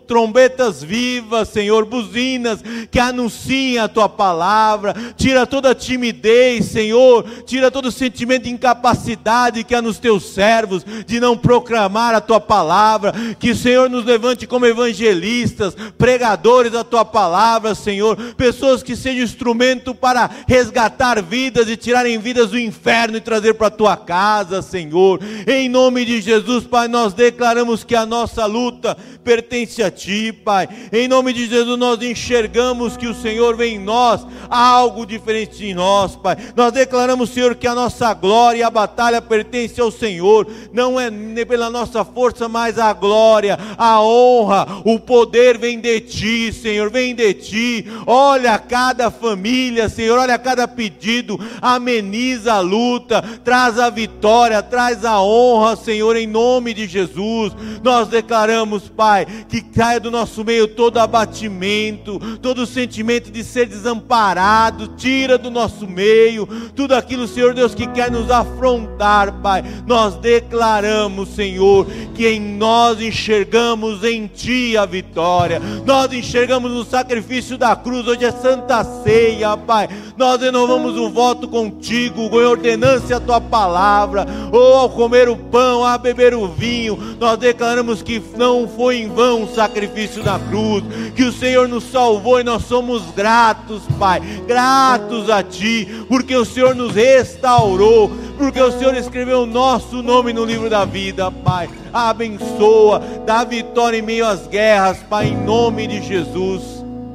trombetas 0.07 0.83
vivas, 0.83 1.49
Senhor, 1.49 1.85
buzinas 1.85 2.59
que 2.91 2.99
anunciem 2.99 3.79
a 3.79 3.87
tua 3.87 4.07
palavra. 4.07 4.93
Tira 5.17 5.47
toda 5.47 5.73
timidez, 5.73 6.65
Senhor, 6.65 7.25
tira 7.45 7.71
todo 7.71 7.91
sentimento 7.91 8.43
de 8.43 8.51
incapacidade 8.51 9.63
que 9.63 9.73
há 9.73 9.81
nos 9.81 9.97
teus 9.97 10.25
servos 10.33 10.85
de 11.05 11.19
não 11.19 11.35
proclamar 11.35 12.13
a 12.13 12.21
tua 12.21 12.39
palavra. 12.39 13.11
Que 13.39 13.51
o 13.51 13.55
Senhor 13.55 13.89
nos 13.89 14.05
levante 14.05 14.45
como 14.45 14.65
evangelistas, 14.65 15.75
pregadores 15.97 16.71
da 16.71 16.83
tua 16.83 17.03
palavra, 17.03 17.73
Senhor, 17.73 18.15
pessoas 18.35 18.83
que 18.83 18.95
sejam 18.95 19.23
instrumento 19.23 19.95
para 19.95 20.29
resgatar 20.47 21.21
vidas 21.23 21.67
e 21.67 21.75
tirarem 21.75 22.19
vidas 22.19 22.51
do 22.51 22.59
inferno 22.59 23.17
e 23.17 23.21
trazer 23.21 23.55
para 23.55 23.67
a 23.67 23.71
tua 23.71 23.97
casa, 23.97 24.61
Senhor. 24.61 25.19
Em 25.47 25.67
nome 25.67 26.05
de 26.05 26.21
Jesus, 26.21 26.65
Pai, 26.65 26.87
nós 26.87 27.13
declaramos 27.13 27.83
que 27.83 27.95
a 27.95 28.05
nossa 28.05 28.45
luta 28.45 28.95
pertence 29.23 29.54
a 29.81 29.89
Ti, 29.89 30.33
Pai. 30.33 30.67
Em 30.91 31.07
nome 31.07 31.31
de 31.31 31.47
Jesus, 31.47 31.79
nós 31.79 32.01
enxergamos 32.01 32.97
que 32.97 33.07
o 33.07 33.15
Senhor 33.15 33.55
vem 33.55 33.75
em 33.75 33.79
nós, 33.79 34.25
algo 34.49 35.05
diferente 35.05 35.57
de 35.57 35.73
nós, 35.73 36.15
Pai. 36.15 36.35
Nós 36.55 36.73
declaramos, 36.73 37.29
Senhor, 37.29 37.55
que 37.55 37.65
a 37.65 37.73
nossa 37.73 38.13
glória 38.13 38.59
e 38.59 38.63
a 38.63 38.69
batalha 38.69 39.21
pertence 39.21 39.79
ao 39.79 39.89
Senhor, 39.89 40.45
não 40.73 40.99
é 40.99 41.09
pela 41.45 41.69
nossa 41.69 42.03
força, 42.03 42.49
mas 42.49 42.77
a 42.77 42.91
glória, 42.91 43.57
a 43.77 44.01
honra, 44.01 44.67
o 44.83 44.99
poder 44.99 45.57
vem 45.57 45.79
de 45.79 46.01
Ti, 46.01 46.51
Senhor, 46.51 46.89
vem 46.89 47.15
de 47.15 47.33
Ti. 47.33 47.85
Olha 48.05 48.57
cada 48.59 49.09
família, 49.09 49.87
Senhor, 49.87 50.19
olha 50.19 50.37
cada 50.37 50.67
pedido, 50.67 51.39
ameniza 51.61 52.53
a 52.53 52.59
luta, 52.59 53.23
traz 53.43 53.79
a 53.79 53.89
vitória, 53.89 54.61
traz 54.61 55.05
a 55.05 55.21
honra, 55.21 55.75
Senhor, 55.75 56.17
em 56.17 56.27
nome 56.27 56.73
de 56.73 56.87
Jesus. 56.87 57.53
Nós 57.83 58.07
declaramos, 58.07 58.89
Pai, 58.89 59.25
que 59.47 59.61
caia 59.61 59.99
do 59.99 60.11
nosso 60.11 60.43
meio 60.43 60.67
todo 60.67 60.97
abatimento, 60.97 62.19
todo 62.41 62.65
sentimento 62.65 63.31
de 63.31 63.43
ser 63.43 63.67
desamparado, 63.67 64.89
tira 64.97 65.37
do 65.37 65.49
nosso 65.51 65.87
meio 65.87 66.47
tudo 66.75 66.93
aquilo, 66.93 67.27
Senhor 67.27 67.53
Deus, 67.53 67.75
que 67.75 67.87
quer 67.87 68.11
nos 68.11 68.29
afrontar, 68.29 69.31
Pai. 69.41 69.63
Nós 69.85 70.15
declaramos, 70.15 71.29
Senhor, 71.29 71.87
que 72.13 72.27
em 72.27 72.39
nós 72.39 73.01
enxergamos 73.01 74.03
em 74.03 74.27
Ti 74.27 74.77
a 74.77 74.85
vitória, 74.85 75.61
nós 75.85 76.11
enxergamos 76.11 76.71
no 76.71 76.83
sacrifício 76.83 77.57
da 77.57 77.75
cruz, 77.75 78.07
hoje 78.07 78.25
é 78.25 78.31
Santa 78.31 78.83
Ceia, 79.03 79.55
Pai. 79.57 79.89
Nós 80.17 80.41
renovamos 80.41 80.97
o 80.97 81.09
voto 81.09 81.47
contigo, 81.47 82.21
em 82.21 82.45
ordenância 82.45 83.17
a 83.17 83.19
Tua 83.19 83.41
palavra, 83.41 84.25
ou 84.51 84.73
ao 84.75 84.89
comer 84.89 85.29
o 85.29 85.35
pão, 85.35 85.83
a 85.83 85.97
beber 85.97 86.33
o 86.33 86.47
vinho, 86.47 86.97
nós 87.19 87.37
declaramos 87.37 88.01
que 88.01 88.21
não 88.37 88.67
foi 88.67 88.97
em 88.97 89.07
vão 89.07 89.34
o 89.43 89.53
sacrifício 89.53 90.23
da 90.23 90.39
cruz, 90.39 90.83
que 91.15 91.23
o 91.23 91.31
Senhor 91.31 91.67
nos 91.67 91.83
salvou 91.85 92.39
e 92.39 92.43
nós 92.43 92.63
somos 92.65 93.03
gratos, 93.15 93.83
Pai, 93.99 94.19
gratos 94.47 95.29
a 95.29 95.43
Ti, 95.43 96.05
porque 96.07 96.35
o 96.35 96.45
Senhor 96.45 96.75
nos 96.75 96.93
restaurou, 96.93 98.11
porque 98.37 98.61
o 98.61 98.71
Senhor 98.71 98.95
escreveu 98.95 99.41
o 99.41 99.45
nosso 99.45 100.01
nome 100.01 100.33
no 100.33 100.45
livro 100.45 100.69
da 100.69 100.85
vida, 100.85 101.31
Pai. 101.31 101.69
Abençoa, 101.93 103.01
dá 103.25 103.43
vitória 103.43 103.97
em 103.97 104.01
meio 104.01 104.25
às 104.25 104.47
guerras, 104.47 104.97
Pai, 105.09 105.27
em 105.27 105.37
nome 105.37 105.87
de 105.87 106.01
Jesus. 106.01 106.61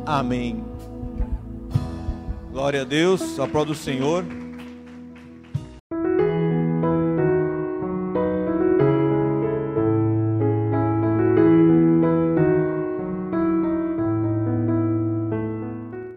Amém. 0.07 0.64
Glória 2.53 2.83
a 2.83 2.85
Deus, 2.85 3.39
aplauda 3.39 3.73
o 3.73 3.77
Senhor. 3.77 4.25